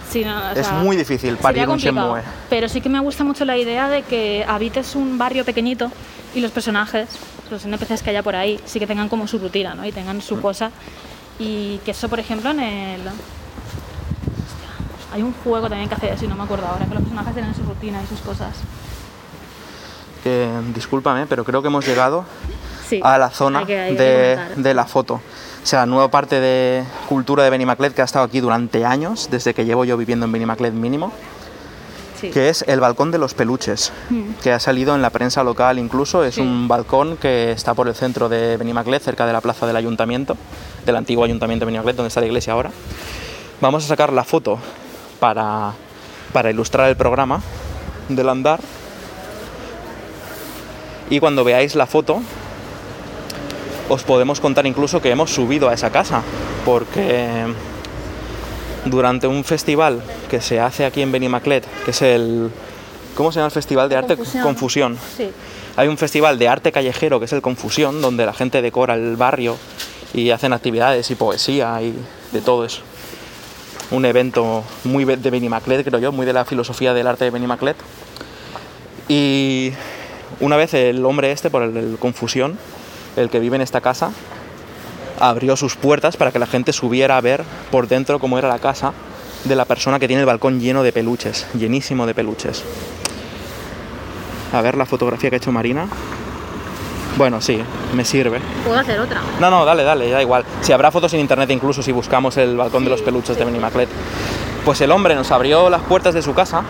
[0.09, 2.21] Sí, no, o es muy difícil parir un Shenmue.
[2.49, 5.91] Pero sí que me gusta mucho la idea de que habites un barrio pequeñito
[6.33, 7.09] y los personajes,
[7.51, 9.85] los NPCs que haya por ahí, sí que tengan como su rutina, ¿no?
[9.85, 10.21] Y tengan Mm.
[10.21, 10.71] su cosa.
[11.37, 13.01] Y que eso, por ejemplo, en el...
[13.01, 17.33] Hostia, hay un juego también que hace y no me acuerdo ahora, que los personajes
[17.33, 18.55] tienen su rutina y sus cosas.
[20.25, 22.25] Que, discúlpame, pero creo que hemos llegado
[22.89, 25.13] Sí, a la zona hay que- hay que de, la foto.
[25.15, 25.21] O
[25.67, 29.65] sea, nueva parte de cultura de Benimaclet que ha estado aquí durante años, desde que
[29.65, 31.11] llevo yo viviendo en Benimaclet mínimo,
[32.19, 32.31] Sí.
[32.31, 34.23] que es el balcón de los peluches, Mm.
[34.41, 36.23] que ha salido en la prensa local incluso.
[36.23, 36.41] Es Sí.
[36.41, 40.35] un balcón que está por el centro de Benimaclet, cerca de la plaza del ayuntamiento,
[40.87, 42.71] del antiguo ayuntamiento de Benimaclet, donde está la iglesia ahora.
[43.61, 44.57] Vamos a sacar la foto
[45.19, 45.73] para,
[46.33, 47.41] para ilustrar el programa
[48.09, 48.59] del andar.
[51.09, 52.21] Y cuando veáis la foto,
[53.89, 56.23] os podemos contar incluso que hemos subido a esa casa,
[56.65, 57.45] porque
[58.85, 62.49] durante un festival que se hace aquí en Benimaclet, que es el...
[63.15, 64.15] ¿Cómo se llama el festival de arte?
[64.17, 64.43] Confusión.
[64.43, 64.97] Confusión.
[65.15, 65.29] Sí.
[65.77, 69.15] Hay un festival de arte callejero que es el Confusión, donde la gente decora el
[69.17, 69.57] barrio
[70.13, 71.93] y hacen actividades y poesía y
[72.31, 72.81] de todo eso.
[73.91, 77.75] Un evento muy de Benimaclet, creo yo, muy de la filosofía del arte de Benimaclet.
[79.07, 79.73] Y
[80.39, 82.57] una vez el hombre este, por el, Confusión,
[83.15, 84.11] el que vive en esta casa,
[85.19, 88.59] abrió sus puertas para que la gente subiera a ver por dentro cómo era la
[88.59, 88.93] casa
[89.45, 92.63] de la persona que tiene el balcón lleno de peluches, llenísimo de peluches.
[94.51, 95.87] A ver la fotografía que ha hecho Marina.
[97.17, 97.61] Bueno, sí,
[97.93, 98.41] me sirve.
[98.65, 99.21] Puedo hacer otra.
[99.39, 100.43] No, no, dale, dale, da igual.
[100.61, 103.89] Si habrá fotos en internet incluso si buscamos el balcón de los peluches de Benimaclet.
[104.65, 106.63] Pues el hombre nos abrió las puertas de su casa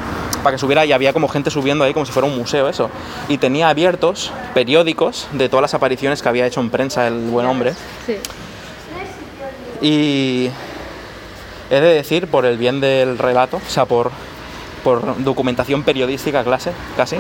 [0.43, 2.91] para que subiera y había como gente subiendo ahí como si fuera un museo eso.
[3.28, 7.48] Y tenía abiertos periódicos de todas las apariciones que había hecho en prensa el buen
[7.48, 7.74] hombre.
[8.06, 8.18] Sí.
[9.82, 10.50] Y
[11.72, 14.12] he de decir, por el bien del relato, o sea, por,
[14.84, 17.18] por documentación periodística clase, casi,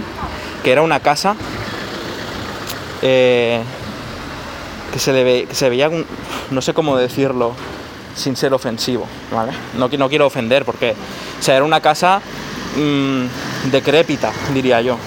[0.63, 1.35] que era una casa
[3.07, 3.61] eh,
[4.91, 6.05] que, se le ve- que se veía, un-
[6.49, 7.53] no sé cómo decirlo
[8.15, 9.51] sin ser ofensivo, ¿vale?
[9.77, 10.95] No, qui- no quiero ofender porque,
[11.39, 12.19] o sea, era una casa
[12.77, 13.25] mm,
[13.71, 14.97] decrépita, diría yo.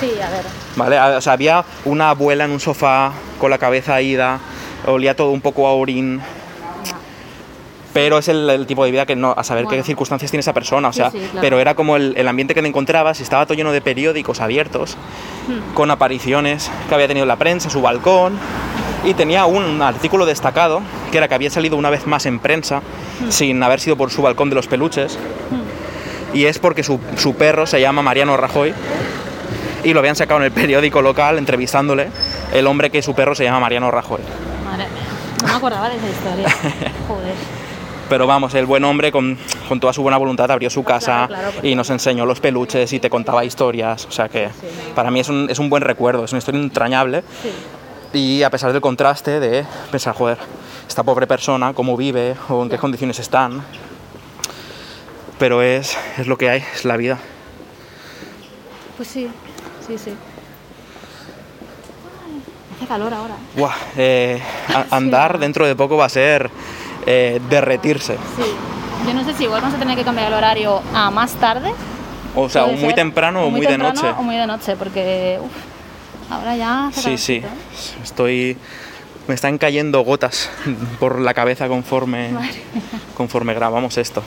[0.00, 0.44] Sí, a ver.
[0.76, 0.96] ¿vale?
[0.96, 4.38] A- O sea, había una abuela en un sofá con la cabeza ida,
[4.86, 6.20] olía todo un poco a orín.
[7.92, 10.52] Pero es el, el tipo de vida que no, a saber qué circunstancias tiene esa
[10.52, 11.38] persona, o sea, sí, claro.
[11.40, 14.40] pero era como el, el ambiente que te encontrabas y estaba todo lleno de periódicos
[14.40, 14.96] abiertos,
[15.48, 15.74] Hmm.
[15.74, 18.38] con apariciones que había tenido en la prensa, su balcón,
[19.04, 22.82] y tenía un artículo destacado, que era que había salido una vez más en prensa,
[23.20, 23.30] Hmm.
[23.30, 25.18] sin haber sido por su balcón de los peluches,
[26.32, 28.72] y es porque su, su perro se llama Mariano Rajoy,
[29.82, 32.08] y lo habían sacado en el periódico local entrevistándole
[32.52, 34.20] el hombre que su perro se llama Mariano Rajoy.
[34.64, 34.86] Madre.
[35.42, 36.48] No me acordaba de esa historia.
[37.08, 37.34] Joder.
[38.10, 39.38] Pero vamos, el buen hombre con,
[39.68, 42.40] con toda su buena voluntad abrió su casa Claro, claro, porque- y nos enseñó los
[42.40, 44.04] peluches y te contaba historias.
[44.06, 44.50] O sea que
[44.94, 47.22] para mí es un, es un buen recuerdo, es una historia entrañable.
[48.12, 48.18] Sí.
[48.18, 50.38] Y a pesar del contraste de pensar, joder,
[50.88, 53.62] esta pobre persona, cómo vive o en qué condiciones están.
[55.38, 57.16] Pero es, es lo que hay, es la vida.
[58.96, 59.28] Pues sí,
[59.86, 60.12] sí, sí.
[62.76, 63.36] Hace calor ahora.
[63.56, 64.42] Buah, eh,
[64.90, 66.50] andar dentro de poco va a ser
[67.12, 68.14] eh, derretirse.
[68.36, 68.42] Sí.
[69.06, 71.72] Yo no sé si igual vamos a tener que cambiar el horario a más tarde.
[72.36, 74.14] O sea, o muy temprano o muy, de temprano noche.
[74.16, 76.90] O muy de noche, porque uf, ahora ya.
[76.92, 77.42] Sí, sí.
[78.02, 78.56] Estoy.
[79.26, 80.50] Me están cayendo gotas
[81.00, 82.30] por la cabeza conforme,
[83.16, 84.22] conforme grabamos esto.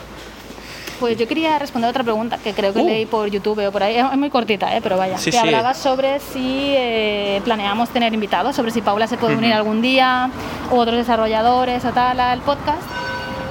[1.04, 2.86] Pues yo quería responder otra pregunta que creo que Uh.
[2.86, 3.96] leí por YouTube o por ahí.
[3.96, 4.80] Es muy cortita, ¿eh?
[4.82, 5.18] pero vaya.
[5.18, 5.38] Sí, que sí.
[5.38, 10.30] hablaba sobre si eh, planeamos tener invitados, sobre si Paula se puede unir algún día,
[10.72, 12.80] u otros desarrolladores o tal al podcast.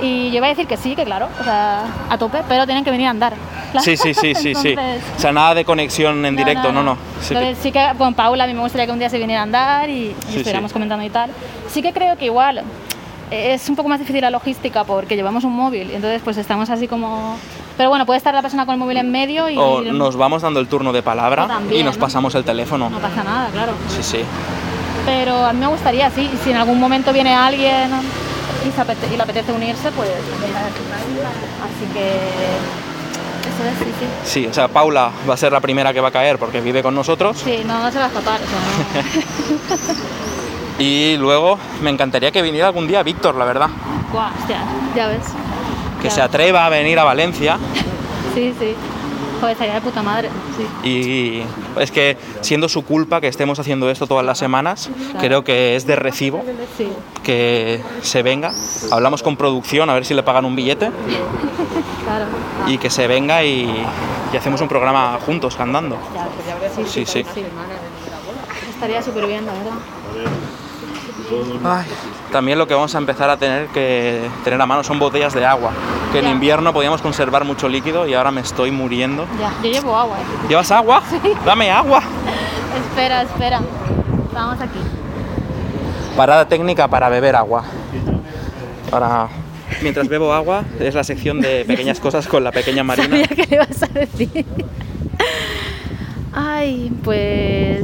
[0.02, 2.84] Y yo iba a decir que sí, que claro, o sea, a tope, pero tienen
[2.84, 3.34] que venir a andar.
[3.72, 3.86] claro.
[3.86, 4.70] Sí, sí, sí, sí, sí.
[4.72, 6.98] Entonces, O sea, nada de conexión en directo, no, no.
[7.22, 9.20] Sí que- Entonces sí que con Paula a mí me gustaría que un día se
[9.20, 10.74] viniera a andar y, y Sí, estuviéramos sí.
[10.74, 11.30] comentando y tal.
[11.70, 12.64] Sí que creo que igual
[13.34, 16.70] es un poco más difícil la logística porque llevamos un móvil y entonces pues estamos
[16.70, 17.38] así como...
[17.78, 20.42] Pero bueno, puede estar la persona con el móvil en medio y O nos vamos
[20.44, 22.02] dando el turno de palabra también, y nos ¿no?
[22.02, 22.90] pasamos el teléfono.
[22.90, 23.74] no pasa nada, claro.
[23.90, 24.20] Sí, sí.
[25.06, 27.90] Pero a mí me gustaría, sí, y si en algún momento viene alguien
[28.68, 30.10] y, se apete- y le apetece unirse, pues...
[30.10, 32.10] Así que...
[33.44, 34.06] Eso es, sí, sí.
[34.42, 36.82] Sí, o sea, Paula va a ser la primera que va a caer porque vive
[36.82, 37.38] con nosotros.
[37.44, 39.84] Sí, no, no se va a escapar, o sea, no...
[40.80, 43.70] Y luego me encantaría que viniera algún día Víctor, la verdad.
[44.12, 44.60] Guau, hostia,
[44.96, 45.26] ya ves.
[46.02, 47.58] Que Ya se atreva a venir a Valencia.
[48.34, 48.74] Sí, sí.
[49.40, 50.90] Joder, estaría de puta madre, sí.
[50.90, 51.44] Y
[51.80, 55.86] es que siendo su culpa que estemos haciendo esto todas las semanas, creo que es
[55.86, 56.42] de recibo
[56.76, 56.90] Sí,
[57.24, 58.52] que se venga.
[58.92, 60.90] Hablamos con producción a ver si le pagan un billete
[62.06, 62.26] claro.
[62.66, 63.86] y que se venga y,
[64.34, 65.98] y hacemos un programa juntos cantando.
[66.16, 66.28] Ya,
[66.76, 67.26] sí, Sí, sí.
[68.74, 69.74] Estaría súper bien, la verdad.
[71.64, 71.86] Ay,
[72.32, 75.46] también lo que vamos a empezar a tener que tener a mano son botellas de
[75.46, 75.72] agua,
[76.12, 79.26] que en invierno podíamos conservar mucho líquido y ahora me estoy muriendo.
[79.40, 80.48] Ya, yo llevo agua, eh.
[80.50, 81.02] ¿Llevas agua?
[81.46, 82.02] Dame agua.
[82.90, 83.62] Espera, espera.
[84.34, 84.80] Vamos aquí.
[86.18, 87.64] Parada técnica para beber agua.
[88.90, 89.28] Para...
[89.82, 93.08] Mientras bebo agua, es la sección de pequeñas cosas con la pequeña Marina.
[93.08, 94.46] Sabía que le ibas a decir.
[96.32, 97.84] Ay, pues.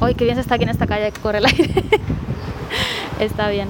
[0.00, 1.84] Ay, qué bien se está aquí en esta calle que corre el aire.
[3.20, 3.68] Está bien.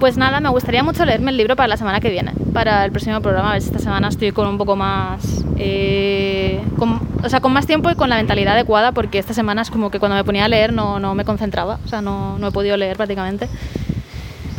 [0.00, 2.90] Pues nada, me gustaría mucho leerme el libro para la semana que viene, para el
[2.90, 3.50] próximo programa.
[3.50, 5.44] A ver si esta semana estoy con un poco más.
[5.56, 9.62] eh, con- o sea, con más tiempo y con la mentalidad adecuada, porque esta semana
[9.62, 11.78] es como que cuando me ponía a leer no, no me concentraba.
[11.84, 13.48] O sea, no, no he podido leer prácticamente.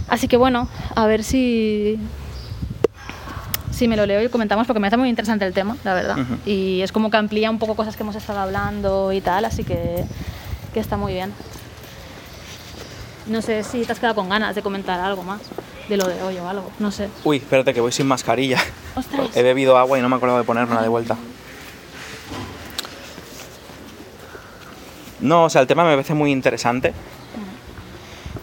[0.07, 1.99] Así que bueno, a ver si
[3.71, 6.15] Sí, me lo leo y comentamos porque me parece muy interesante el tema, la verdad.
[6.45, 9.65] Y es como que amplía un poco cosas que hemos estado hablando y tal, así
[9.65, 10.05] que,
[10.73, 11.33] que está muy bien.
[13.27, 15.41] No sé si te has quedado con ganas de comentar algo más
[15.89, 17.09] de lo de hoy o algo, no sé.
[17.23, 18.59] Uy, espérate que voy sin mascarilla.
[18.95, 19.35] Ostras.
[19.35, 21.17] He bebido agua y no me acuerdo de ponerla de vuelta.
[25.21, 26.93] No, o sea, el tema me parece muy interesante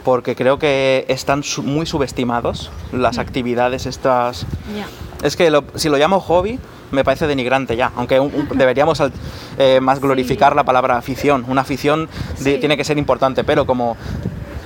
[0.05, 4.47] porque creo que están muy subestimados las actividades estas.
[5.22, 6.59] Es que lo- si lo llamo hobby
[6.91, 9.01] me parece denigrante ya, aunque un- un- deberíamos
[9.59, 11.45] eh, más glorificar la palabra afición.
[11.47, 12.09] Una afición
[12.41, 13.97] de- tiene que ser importante, pero como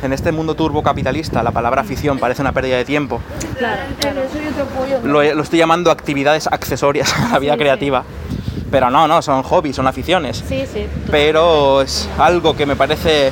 [0.02, 3.20] en este mundo turbocapitalista la palabra afición parece una pérdida de tiempo,
[3.58, 4.20] Claro, claro.
[5.04, 7.62] lo, lo estoy llamando actividades accesorias a la vida Sí, sí.
[7.62, 8.04] creativa.
[8.70, 10.42] Pero no, no, son hobbies, son aficiones.
[10.46, 10.86] Sí, sí.
[11.10, 13.30] Pero es algo que me parece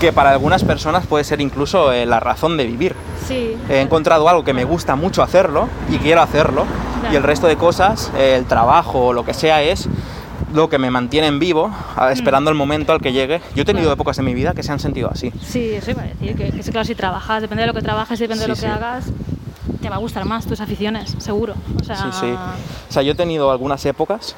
[0.00, 2.94] que para algunas personas puede ser incluso eh, la razón de vivir.
[3.26, 3.56] Sí.
[3.70, 6.64] He encontrado algo que me gusta mucho hacerlo y quiero hacerlo
[7.10, 9.88] y el resto de cosas, eh, el trabajo o lo que sea es
[10.56, 13.40] lo que me mantiene en vivo, a- esperando el momento al que llegue.
[13.54, 13.94] Yo he tenido Claro.
[13.94, 15.30] épocas en mi vida que se han sentido así.
[15.42, 17.82] Sí, eso iba a decir, que, que sí, claro, si trabajas, depende de lo que
[17.82, 18.72] trabajes, depende de lo Sí, que sí.
[18.72, 19.04] hagas,
[19.82, 21.54] te va a gustar más tus aficiones, seguro.
[21.80, 22.34] O sea, Sí, sí.
[22.88, 24.34] O sea, yo he tenido algunas épocas,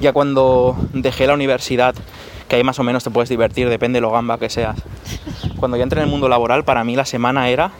[0.00, 1.94] ya cuando dejé la universidad,
[2.48, 4.76] que ahí más o menos te puedes divertir, depende de lo gamba que seas.
[5.56, 7.72] Cuando ya entré en el mundo laboral, para mí la semana era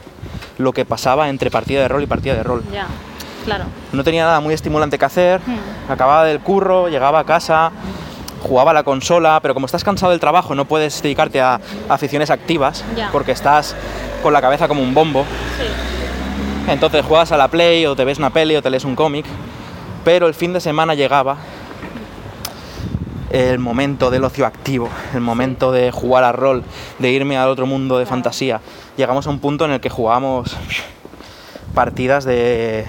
[0.58, 2.64] lo que pasaba entre partida de rol y partida de rol.
[2.74, 2.88] Ya,
[3.48, 3.64] claro.
[3.92, 5.90] No tenía nada muy estimulante que hacer, Hmm.
[5.90, 7.70] acababa del curro, llegaba a casa,
[8.42, 12.30] jugaba a la consola, pero como estás cansado del trabajo no puedes dedicarte a aficiones
[12.30, 13.74] activas, porque estás
[14.22, 15.24] con la cabeza como un bombo.
[15.58, 16.70] Sí.
[16.70, 19.24] Entonces juegas a la Play o te ves una peli o te lees un cómic,
[20.04, 21.38] pero el fin de semana llegaba
[23.30, 26.64] el momento del ocio activo, el momento de jugar a rol,
[26.98, 28.60] de irme al otro mundo de fantasía.
[28.96, 30.56] Llegamos a un punto en el que jugábamos
[31.74, 32.86] partidas de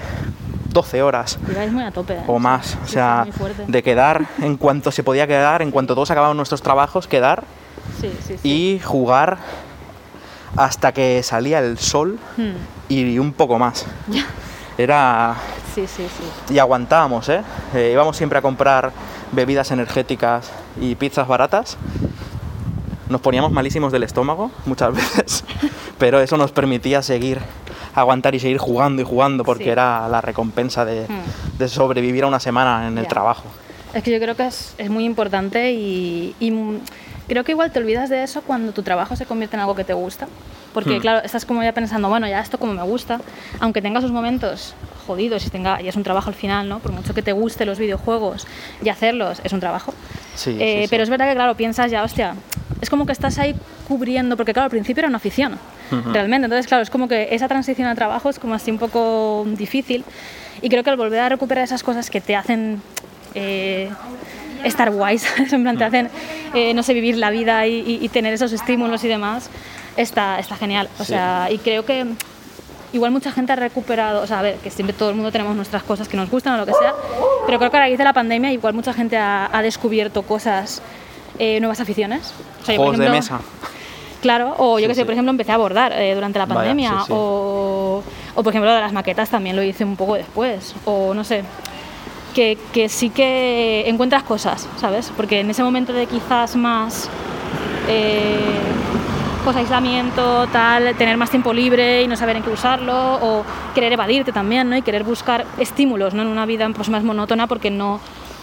[0.72, 2.14] 12 horas Ibais muy a tope.
[2.14, 2.22] ¿eh?
[2.26, 3.26] o más, o sea,
[3.66, 7.44] de quedar en cuanto se podía quedar, en cuanto todos acababan nuestros trabajos, quedar
[8.00, 8.48] Sí, sí, sí.
[8.48, 9.38] y jugar
[10.56, 12.52] hasta que salía el sol Hmm.
[12.88, 13.84] y un poco más.
[14.78, 15.36] Era
[15.74, 16.06] Sí, sí,
[16.48, 16.54] sí.
[16.54, 17.42] y aguantábamos, ¿eh?
[17.74, 18.92] Eh, Íbamos siempre a comprar
[19.32, 20.50] bebidas energéticas
[20.80, 21.76] y pizzas baratas.
[23.08, 25.44] Nos poníamos malísimos del estómago muchas veces,
[25.98, 27.40] pero eso nos permitía seguir,
[27.94, 29.70] aguantar y seguir jugando y jugando porque Sí.
[29.70, 31.58] era la recompensa de, Hmm.
[31.58, 33.44] de sobrevivir a una semana en el trabajo.
[33.94, 36.52] Es que yo creo que es, es muy importante y, y,
[37.26, 39.84] creo que igual te olvidas de eso cuando tu trabajo se convierte en algo que
[39.84, 40.28] te gusta.
[40.72, 41.00] Porque, Hmm.
[41.00, 43.20] claro, estás como ya pensando, bueno, ya esto como me gusta,
[43.58, 44.74] aunque tenga sus momentos
[45.06, 46.78] jodidos y, tenga, y es un trabajo al final, ¿no?
[46.78, 48.46] Por mucho que te guste los videojuegos
[48.80, 49.92] y hacerlos, es un trabajo.
[50.36, 50.86] Sí, Eh, sí, sí.
[50.90, 52.36] Pero es verdad que, claro, piensas ya, hostia,
[52.80, 53.56] es como que estás ahí
[53.94, 55.58] cubriendo, porque, claro, al principio era una afición,
[55.90, 56.12] Ujú.
[56.12, 56.44] realmente.
[56.44, 60.04] Entonces, claro, es como que esa transición al trabajo es como así un poco difícil.
[60.62, 62.80] Y creo que al volver a recuperar esas cosas que te hacen
[63.34, 63.90] eh,
[64.62, 66.08] estar guays, en plan, te hacen,
[66.54, 69.50] eh, no sé, vivir la vida y, y- y tener esos estímulos y demás,
[69.96, 70.88] está, está genial.
[71.00, 71.12] O Sí.
[71.12, 72.06] sea, y creo que
[72.92, 75.56] igual mucha gente ha recuperado, o sea, a ver, que siempre todo el mundo tenemos
[75.56, 76.92] nuestras cosas que nos gustan o lo que sea,
[77.46, 80.80] pero creo que a raíz de la pandemia igual mucha gente ha, ha descubierto cosas,
[81.38, 82.32] eh, nuevas aficiones.
[82.62, 83.40] O sea, yo, por Juegos de ejemplo, mesa.
[84.20, 85.04] Claro, o yo Sí, que sé, sí.
[85.04, 87.12] por ejemplo, empecé a bordar eh, durante la pandemia, sí.
[87.14, 88.02] O,
[88.34, 91.42] o por ejemplo de las maquetas también lo hice un poco después, o no sé,
[92.34, 95.10] que, que sí que encuentras cosas, ¿sabes?
[95.16, 97.08] Porque en ese momento de quizás más
[97.88, 98.38] eh,
[99.42, 103.44] pues aislamiento, tal, tener más tiempo libre y no saber en qué usarlo, o
[103.74, 104.76] querer evadirte también, ¿no?
[104.76, 106.22] Y querer buscar estímulos, ¿no?
[106.22, 108.00] En una vida pues, más monótona porque no,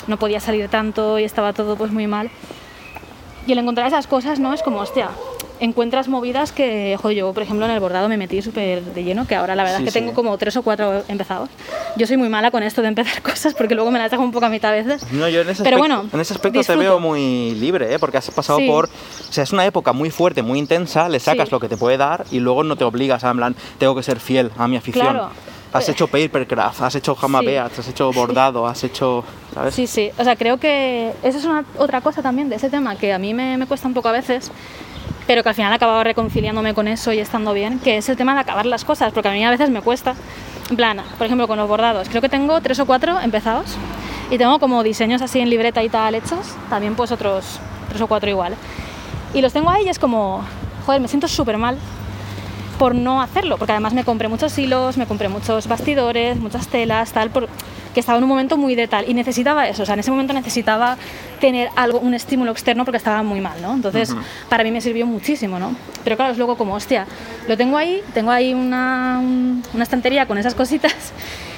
[0.07, 2.31] no podía salir tanto y estaba todo pues muy mal.
[3.45, 4.53] Y el encontrar esas cosas, ¿no?
[4.53, 5.09] Es como, hostia,
[5.59, 9.25] encuentras movidas que, joder, yo, por ejemplo, en el bordado me metí súper de lleno,
[9.27, 9.99] que ahora la verdad Sí, es que sí.
[10.05, 11.49] tengo como tres o cuatro empezados.
[11.95, 14.31] Yo soy muy mala con esto de empezar cosas porque luego me las dejo un
[14.31, 15.03] poco a mitad a veces.
[15.11, 16.79] No, yo en ese Pero aspecto, bueno, en ese aspecto disfruto.
[16.79, 17.99] te veo muy libre, ¿eh?
[17.99, 18.67] porque has pasado Sí.
[18.67, 18.85] por...
[18.85, 21.97] O sea, es una época muy fuerte, muy intensa, le sacas lo que te puede
[21.97, 24.77] dar y luego no te obligas a, en plan, tengo que ser fiel a mi
[24.77, 25.05] afición.
[25.07, 25.29] Claro.
[25.73, 29.23] Has Eh, hecho papercraft, has hecho beads, has hecho bordado, has hecho...
[29.53, 29.75] ¿Sabes?
[29.75, 30.09] Sí, sí.
[30.17, 33.17] O sea, creo que eso es una, otra cosa también de ese tema que a
[33.19, 34.49] mí me, me cuesta un poco a veces,
[35.27, 38.33] pero que al final acababa reconciliándome con eso y estando bien, que es el tema
[38.33, 40.15] de acabar las cosas, porque a mí a veces me cuesta.
[40.69, 43.77] En plan, por ejemplo, con los bordados, creo que tengo tres o cuatro empezados
[44.31, 47.59] y tengo como diseños así en libreta y tal hechos, también pues otros
[47.89, 48.55] tres o cuatro igual.
[49.33, 50.43] Y los tengo ahí y es como,
[50.85, 51.77] joder, me siento súper mal
[52.77, 57.11] por no hacerlo, porque además me compré muchos hilos, me compré muchos bastidores, muchas telas,
[57.11, 57.47] tal, por,
[57.93, 60.11] que estaba en un momento muy de tal y necesitaba eso, o sea, en ese
[60.11, 60.97] momento necesitaba
[61.39, 63.73] tener algo, un estímulo externo porque estaba muy mal, ¿no?
[63.73, 64.09] Entonces,
[64.49, 65.75] para mí me sirvió muchísimo, ¿no?
[66.03, 67.07] Pero claro, es luego como, hostia,
[67.47, 70.93] lo tengo ahí, tengo ahí una, un- una estantería con esas cositas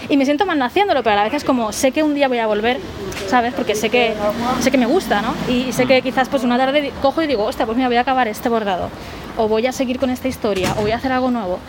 [0.09, 2.27] y me siento mal haciéndolo, pero a la vez es como, sé que un día
[2.27, 2.79] voy a volver,
[3.27, 3.53] ¿sabes?
[3.53, 4.15] Porque sé que,
[4.59, 5.33] sé que me gusta, ¿no?
[5.47, 8.01] Y, sé que quizás pues una tarde cojo y digo, hostia, pues mira, voy a
[8.01, 8.89] acabar este bordado,
[9.37, 11.59] o voy a seguir con esta historia, o voy a hacer algo nuevo.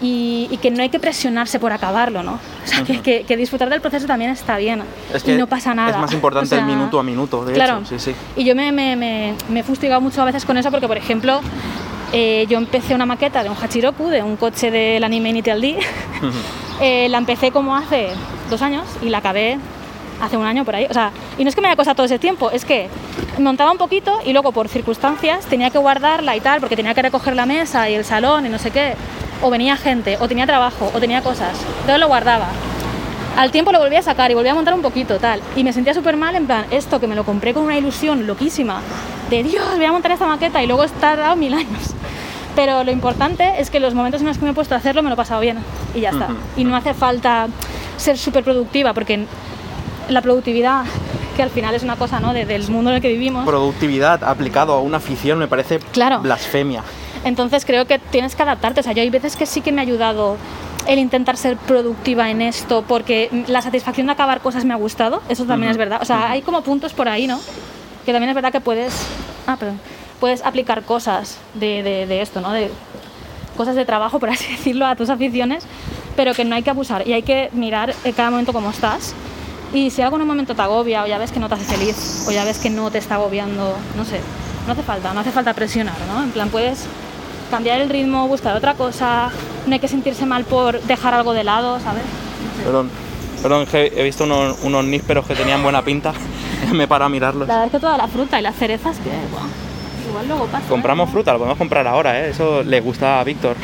[0.00, 2.34] Y, y que no hay que presionarse por acabarlo, ¿no?
[2.34, 4.80] O sea, que, que- que disfrutar del proceso también está bien
[5.12, 5.90] Es que y no pasa nada.
[5.90, 7.78] es más importante O el minuto a minuto, de claro.
[7.80, 7.98] hecho.
[7.98, 8.14] Sí, sí.
[8.36, 10.96] Y yo me, me, me, me he fustigado mucho a veces con eso porque, por
[10.96, 11.40] ejemplo,
[12.12, 15.78] eh, yo empecé una maqueta de un Hachiroku, de un coche del anime Initial D.
[16.80, 18.10] Eh, la empecé como hace
[18.48, 19.58] dos años y la acabé
[20.22, 20.86] hace un año por ahí.
[20.88, 22.88] O sea, y no es que me haya costado todo ese tiempo, es que
[23.38, 27.02] montaba un poquito y luego por circunstancias tenía que guardarla y tal, porque tenía que
[27.02, 28.94] recoger la mesa y el salón y no sé qué.
[29.42, 31.58] O venía gente, o tenía trabajo, o tenía cosas.
[31.80, 32.48] Entonces lo guardaba.
[33.38, 35.40] Al tiempo lo volví a sacar y volví a montar un poquito, tal.
[35.54, 38.26] Y me sentía súper mal, en plan, esto que me lo compré con una ilusión
[38.26, 38.80] loquísima,
[39.30, 41.94] de Dios, voy a montar esta maqueta y luego he tardado mil años.
[42.56, 45.04] Pero lo importante es que los momentos en los que me he puesto a hacerlo
[45.04, 45.58] me lo he pasado bien
[45.94, 46.30] y ya está.
[46.56, 47.46] Y no hace falta
[47.96, 49.24] ser súper productiva, porque
[50.08, 50.82] la productividad,
[51.36, 52.32] que al final es una cosa ¿no?
[52.32, 56.18] de- del mundo en el que vivimos, Productividad aplicado a una afición me parece Claro.
[56.20, 56.82] blasfemia.
[57.24, 58.80] entonces creo que tienes que adaptarte.
[58.80, 60.36] O sea, yo hay veces que sí que me ha ayudado
[60.86, 65.22] el intentar ser productiva en esto, porque la satisfacción de acabar cosas me ha gustado,
[65.28, 65.98] eso también es verdad.
[66.00, 67.38] O sea, hay como puntos por ahí, ¿no?
[68.06, 68.94] Que también es verdad que puedes,
[69.46, 69.78] ah, perdón,
[70.20, 72.52] puedes aplicar cosas de, de- de esto, ¿no?
[72.52, 72.70] De
[73.56, 75.64] cosas de trabajo, por así decirlo, a tus aficiones,
[76.16, 79.14] pero que no hay que abusar y hay que mirar en cada momento cómo estás.
[79.74, 81.64] Y si algo en un momento te agobia o ya ves que no te hace
[81.64, 84.20] feliz o ya ves que no te está agobiando, no sé,
[84.66, 86.22] no hace falta, no hace falta presionar, ¿no?
[86.22, 86.86] En plan, puedes
[87.48, 89.30] cambiar el ritmo, buscar otra cosa,
[89.66, 92.02] no hay que sentirse mal por dejar algo de lado, ¿sabes?
[92.62, 92.90] Perdón,
[93.42, 96.12] perdón, he visto unos, unos nísperos que tenían buena pinta.
[96.72, 97.48] me paro a mirarlos.
[97.48, 99.10] La verdad es que toda la fruta y las cerezas, que
[100.08, 100.64] igual luego pasa.
[100.64, 100.68] ¿eh?
[100.68, 102.30] Compramos fruta, lo podemos comprar ahora, ¿eh?
[102.30, 103.56] Eso le gusta a Víctor,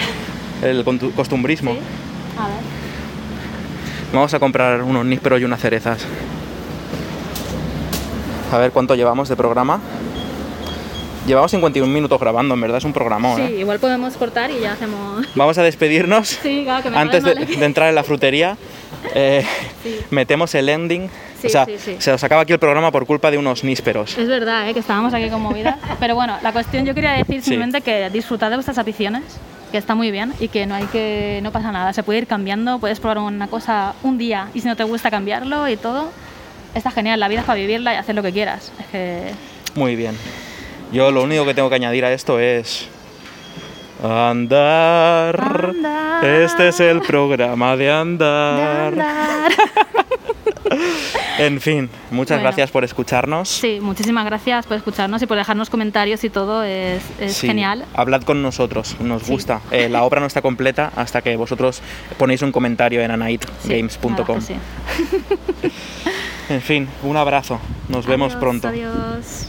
[0.63, 1.73] el costumbrismo.
[1.73, 1.79] ¿Sí?
[2.39, 2.57] A ver.
[4.13, 6.05] Vamos a comprar unos nísperos y unas cerezas.
[8.53, 9.81] A ver cuánto llevamos de programa.
[11.27, 13.37] Llevamos 51 minutos grabando, en verdad es un programón.
[13.37, 13.61] Sí, ¿eh?
[13.61, 15.27] igual podemos cortar y ya hacemos...
[15.35, 16.29] Vamos a despedirnos.
[16.29, 17.59] Sí, claro, que me Antes de, sabe mal.
[17.61, 18.57] de entrar en la frutería,
[19.15, 19.45] eh,
[19.83, 20.01] Sí.
[20.11, 21.09] metemos el ending.
[21.41, 21.97] Sí, o sea, sí, sí.
[21.99, 24.17] se nos acaba aquí el programa por culpa de unos nísperos.
[24.19, 24.75] Es verdad, ¿eh?
[24.75, 25.77] que estábamos aquí con movidas.
[26.01, 29.23] Pero bueno, la cuestión yo quería decir simplemente que disfrutad de vuestras aficiones,
[29.73, 32.27] que está muy bien y que no hay que no pasa nada, se puede ir
[32.27, 36.11] cambiando, puedes probar una cosa un día y si no te gusta cambiarlo y todo,
[36.75, 38.73] está genial, la vida es para vivirla y hacer lo que quieras.
[38.79, 39.23] Es que
[39.75, 40.17] Muy bien.
[40.95, 42.89] Yo lo único que tengo que añadir a esto es...
[44.03, 45.41] Andar.
[45.41, 46.25] Andar.
[46.25, 48.95] Este es el programa de andar.
[48.95, 49.53] de andar.
[51.39, 52.45] En fin, muchas Bueno.
[52.45, 53.49] gracias por escucharnos.
[53.49, 57.85] Sí, muchísimas gracias por escucharnos y por dejarnos comentarios y todo, es, es Sí, genial.
[57.95, 59.33] Hablad con nosotros, nos Sí.
[59.33, 59.61] gusta.
[59.73, 61.83] Eh, la obra no está completa hasta que vosotros
[62.19, 63.11] ponéis un comentario en
[64.25, 64.55] que sí.
[66.49, 67.59] En fin, un abrazo.
[67.89, 68.69] Nos vemos pronto.
[68.69, 69.49] Adiós.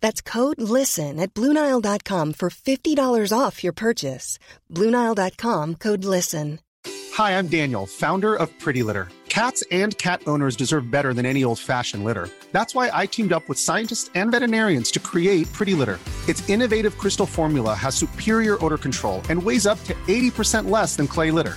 [0.00, 4.38] That's code LISTEN at Bluenile.com for $50 off your purchase.
[4.72, 6.60] Bluenile.com code LISTEN.
[7.14, 9.08] Hi, I'm Daniel, founder of Pretty Litter.
[9.28, 12.28] Cats and cat owners deserve better than any old fashioned litter.
[12.52, 15.98] That's why I teamed up with scientists and veterinarians to create Pretty Litter.
[16.28, 21.08] Its innovative crystal formula has superior odor control and weighs up to 80% less than
[21.08, 21.56] clay litter.